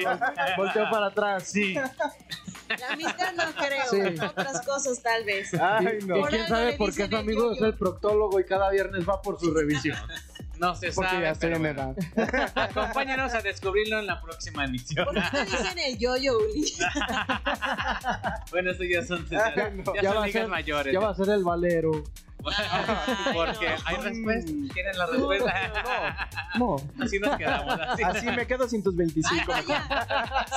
Volteó 0.56 0.90
para 0.90 1.06
atrás. 1.06 1.42
Sí. 1.44 1.74
La 1.74 2.88
amistad 2.92 3.32
no 3.34 3.44
creo, 3.54 3.86
Sí. 3.90 4.20
otras 4.20 4.60
cosas 4.66 5.02
tal 5.02 5.24
vez. 5.24 5.52
Ay, 5.54 5.98
Y 6.02 6.04
no. 6.06 6.16
Por 6.20 6.28
quién 6.30 6.46
sabe 6.48 6.72
por 6.74 6.94
qué 6.94 7.08
su 7.08 7.16
amigo 7.16 7.52
es 7.52 7.62
el 7.62 7.74
proctólogo 7.74 8.38
y 8.40 8.44
cada 8.44 8.70
viernes 8.70 9.08
va 9.08 9.20
por 9.22 9.38
su 9.40 9.52
revisión. 9.54 9.96
No 10.58 10.74
se 10.74 10.90
Porque 10.90 11.10
sabe. 11.10 11.22
ya 11.22 11.30
estoy 11.30 11.52
en 11.52 11.66
edad. 11.66 11.94
Acompáñanos 12.56 13.32
a 13.32 13.42
descubrirlo 13.42 14.00
en 14.00 14.08
la 14.08 14.20
próxima 14.20 14.64
emisión. 14.64 15.04
¿Por 15.04 15.14
qué 15.14 15.44
dicen 15.44 15.78
el 15.78 15.96
yo-yo, 15.98 16.36
Uli? 16.36 16.74
bueno, 18.50 18.70
eso 18.72 18.82
ya 18.82 19.04
son, 19.04 19.24
ya, 19.28 19.50
No, 19.70 19.94
ya 19.94 20.02
ya 20.02 20.12
son 20.12 20.24
ligas 20.26 20.42
ser- 20.42 20.48
mayores. 20.48 20.92
Ya 20.92 20.98
va 20.98 21.10
a 21.10 21.14
ser 21.14 21.28
el 21.30 21.44
valero. 21.44 21.92
Porque 23.34 23.68
hay 23.84 23.96
respuesta. 23.96 24.52
¿Quieren 24.72 24.96
la 24.98 25.06
respuesta? 25.06 26.28
No, 26.58 26.76
Así 27.00 27.18
nos 27.18 27.36
quedamos. 27.36 27.80
Así, 27.80 28.02
así 28.02 28.26
me 28.26 28.46
quedo 28.46 28.68
sin 28.68 28.82
tus 28.82 28.92
Ay, 28.94 28.98
25. 28.98 29.44
vaya. 29.52 29.82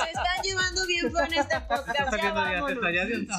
Se 0.04 0.08
están 0.10 0.42
llevando 0.42 0.86
bien 0.86 1.06
en 1.06 1.16
este 1.26 1.38
está 1.40 1.66
podcast. 1.66 1.96
Ya 1.96 2.32
vámonos. 2.32 2.70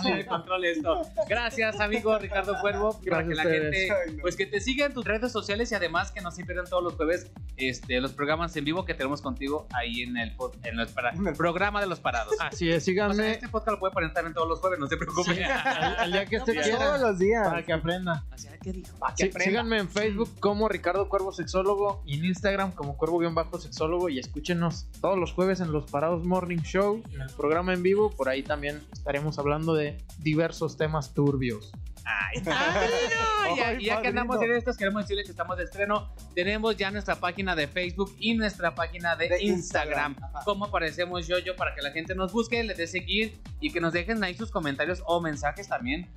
se 0.03 0.19
está 0.19 0.27
control 0.27 0.65
esto. 0.65 1.01
Gracias, 1.27 1.79
amigo 1.79 2.17
Ricardo 2.19 2.60
Cuervo. 2.62 2.99
Para 3.10 3.25
que 3.27 3.36
la 3.36 3.43
gente, 3.43 3.89
pues 4.21 4.36
que 4.36 4.45
te 4.45 4.60
siga 4.62 4.86
en 4.86 4.93
tus 4.93 5.06
redes 5.06 5.32
sociales 5.32 5.71
y 5.71 5.75
además 5.75 6.12
que 6.12 6.21
no 6.21 6.32
se 6.32 6.43
pierdan 6.45 6.65
todos 6.67 6.84
los 6.84 6.93
jueves 6.95 7.32
este, 7.58 8.01
los 8.01 8.13
programas 8.13 8.56
en 8.56 8.65
vivo 8.65 8.84
que 8.86 8.93
tenemos 8.93 9.21
contigo 9.21 9.67
ahí 9.73 10.01
en 10.03 10.17
el, 10.17 10.36
en 10.63 10.77
los 10.77 10.91
para- 10.91 11.12
En 11.12 11.27
el- 11.27 11.36
programa 11.36 11.82
de 11.82 11.88
los 11.88 11.99
parados. 11.99 12.34
Así 12.39 12.69
es, 12.69 12.77
O 12.84 12.86
sea, 12.86 12.93
síganme 12.93 13.32
este 13.32 13.47
podcast 13.49 13.73
lo 13.73 13.79
puede 13.79 13.93
poner 13.93 14.13
también 14.13 14.34
todos 14.34 14.47
los 14.47 14.60
jueves, 14.60 14.79
no 14.79 14.88
se 14.88 14.97
preocupe. 14.97 15.34
Sí, 15.36 15.41
el, 15.99 16.03
el 16.06 16.12
día 16.12 16.25
que 16.25 16.38
usted 16.38 16.53
No, 16.56 16.62
quiera. 16.62 16.77
Todos 16.77 17.01
los 17.01 17.19
días. 17.19 17.47
Para 17.47 17.63
que 17.63 17.73
aprenda. 17.73 18.23
O 18.34 18.38
sea, 18.38 18.58
¿qué 18.58 18.72
dijo? 18.72 18.98
Sí, 19.15 19.32
síganme 19.39 19.78
en 19.80 19.89
Facebook 19.89 20.30
como 20.39 20.67
Ricardo 20.67 21.08
Cuervo 21.08 21.32
Sexólogo 21.32 22.02
y 22.06 22.17
en 22.17 22.26
Instagram 22.26 22.72
como 22.72 22.98
Cuervo-Sexólogo 22.98 24.10
y 24.10 24.19
escúchenos 24.19 24.88
todos 25.02 25.17
los 25.17 25.34
jueves 25.34 25.60
en 25.60 25.72
los 25.72 25.89
Parados 25.89 26.26
Morning 26.26 26.62
Show, 26.63 27.04
en 27.13 27.22
el 27.22 27.30
programa 27.32 27.74
en 27.74 27.84
vivo. 27.84 28.10
Por 28.10 28.30
ahí 28.30 28.43
también 28.43 28.82
estaremos 28.91 29.38
hablando 29.39 29.74
de 29.74 29.98
diversos 30.19 30.78
temas 30.78 31.13
turbios. 31.13 31.72
Ay, 32.06 32.41
Y 33.54 33.58
ya, 33.58 33.67
Ay, 33.67 33.86
ya 33.86 34.02
que 34.02 34.08
andamos 34.08 34.36
padrino. 34.36 34.54
en 34.54 34.60
estas, 34.60 34.78
queremos 34.78 35.04
decirles 35.04 35.26
que 35.26 35.32
estamos 35.32 35.58
de 35.58 35.65
estreno. 35.65 36.13
Tenemos 36.34 36.76
ya 36.76 36.91
nuestra 36.91 37.15
página 37.15 37.56
de 37.56 37.67
Facebook 37.67 38.15
y 38.17 38.34
nuestra 38.36 38.74
página 38.74 39.15
de, 39.15 39.30
De 39.30 39.43
Instagram. 39.43 40.13
Instagram. 40.13 40.43
Como 40.43 40.65
aparecemos 40.65 41.28
yo, 41.28 41.38
yo, 41.39 41.56
para 41.56 41.76
que 41.76 41.82
la 41.82 41.91
gente 41.91 42.15
nos 42.15 42.34
busque, 42.34 42.63
le 42.63 42.74
dé 42.74 42.88
seguir 42.88 43.39
y 43.60 43.72
que 43.72 43.80
nos 43.80 43.93
dejen 43.93 44.24
ahí 44.24 44.34
sus 44.34 44.50
comentarios 44.50 45.04
o 45.06 45.22
mensajes 45.22 45.67
también. 45.67 46.10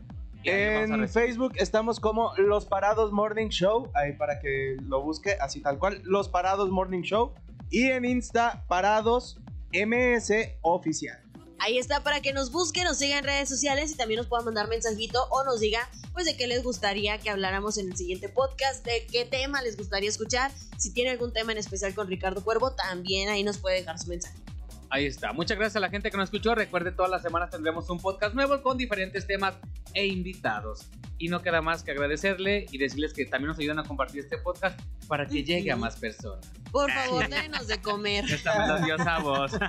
En. 0.46 1.08
Facebook 1.08 1.52
estamos 1.56 2.00
como 2.00 2.32
Los 2.36 2.66
Parados 2.66 3.12
Morning 3.12 3.48
Show, 3.48 3.90
ahí 3.94 4.12
para 4.12 4.40
que 4.40 4.76
lo 4.82 5.02
busque 5.02 5.36
así 5.40 5.60
tal 5.60 5.78
cual, 5.78 6.00
Los 6.04 6.28
Parados 6.28 6.70
Morning 6.70 7.02
Show. 7.02 7.32
Y 7.70 7.90
en 7.90 8.04
Insta, 8.04 8.64
Parados 8.68 9.40
MS 9.72 10.32
Oficial. 10.62 11.20
Ahí 11.58 11.78
está 11.78 12.02
para 12.02 12.20
que 12.20 12.32
nos 12.32 12.52
busquen, 12.52 12.84
nos 12.84 12.98
sigan 12.98 13.18
en 13.18 13.24
redes 13.24 13.48
sociales 13.48 13.90
y 13.90 13.96
también 13.96 14.18
nos 14.18 14.26
puedan 14.26 14.44
mandar 14.44 14.68
mensajito 14.68 15.26
o 15.30 15.42
nos 15.44 15.60
digan 15.60 15.82
pues 16.12 16.26
de 16.26 16.36
qué 16.36 16.46
les 16.46 16.62
gustaría 16.62 17.18
que 17.18 17.30
habláramos 17.30 17.78
en 17.78 17.90
el 17.90 17.96
siguiente 17.96 18.28
podcast, 18.28 18.84
de 18.84 19.06
qué 19.10 19.24
tema 19.24 19.62
les 19.62 19.76
gustaría 19.76 20.08
escuchar. 20.08 20.52
Si 20.76 20.92
tiene 20.92 21.10
algún 21.10 21.32
tema 21.32 21.52
en 21.52 21.58
especial 21.58 21.94
con 21.94 22.08
Ricardo 22.08 22.44
Cuervo, 22.44 22.72
también 22.72 23.30
ahí 23.30 23.42
nos 23.42 23.58
puede 23.58 23.76
dejar 23.76 23.98
su 23.98 24.08
mensaje. 24.08 24.45
Ahí 24.90 25.06
está. 25.06 25.32
Muchas 25.32 25.58
gracias 25.58 25.76
a 25.76 25.80
la 25.80 25.90
gente 25.90 26.10
que 26.10 26.16
nos 26.16 26.24
escuchó. 26.24 26.54
Recuerde, 26.54 26.92
todas 26.92 27.10
las 27.10 27.22
semanas 27.22 27.50
tendremos 27.50 27.88
un 27.90 27.98
podcast 27.98 28.34
nuevo 28.34 28.62
con 28.62 28.76
diferentes 28.76 29.26
temas 29.26 29.54
e 29.94 30.06
invitados. 30.06 30.86
Y 31.18 31.28
no 31.28 31.42
queda 31.42 31.62
más 31.62 31.82
que 31.82 31.92
agradecerle 31.92 32.66
y 32.70 32.78
decirles 32.78 33.12
que 33.12 33.24
también 33.24 33.48
nos 33.48 33.58
ayudan 33.58 33.78
a 33.78 33.84
compartir 33.84 34.20
este 34.20 34.38
podcast 34.38 34.78
para 35.08 35.26
que 35.26 35.42
llegue 35.42 35.72
a 35.72 35.76
más 35.76 35.96
personas. 35.96 36.46
Por 36.70 36.90
favor, 36.90 37.28
denos 37.28 37.66
de 37.68 37.80
comer. 37.80 38.24
Esta 38.30 38.58
melodiosa 38.58 39.18
voz. 39.20 39.52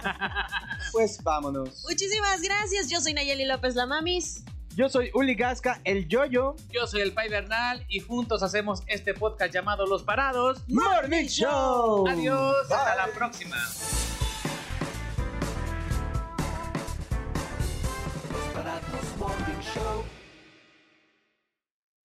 Pues 0.92 1.22
vámonos. 1.22 1.84
Muchísimas 1.88 2.42
gracias. 2.42 2.90
Yo 2.90 3.02
soy 3.02 3.14
Nayeli 3.14 3.46
López 3.46 3.76
Lamamis. 3.76 4.44
Yo 4.76 4.90
soy 4.90 5.10
Uli 5.16 5.34
Gasca, 5.34 5.82
el 5.86 6.08
Yoyo. 6.08 6.56
Yo 6.72 6.86
soy 6.86 7.02
el 7.02 7.12
Pai 7.12 7.30
Bernal 7.30 7.84
y 7.90 8.00
juntos 8.00 8.44
hacemos 8.44 8.84
este 8.86 9.14
podcast 9.16 9.52
llamado 9.52 9.88
Los 9.88 10.04
Parados. 10.04 10.62
Morning 10.68 11.26
Show. 11.26 12.08
Adiós, 12.08 12.72
hasta 12.72 12.96
la 12.96 13.08
próxima. 13.08 13.58
Morning 19.28 19.62
Show 19.62 20.17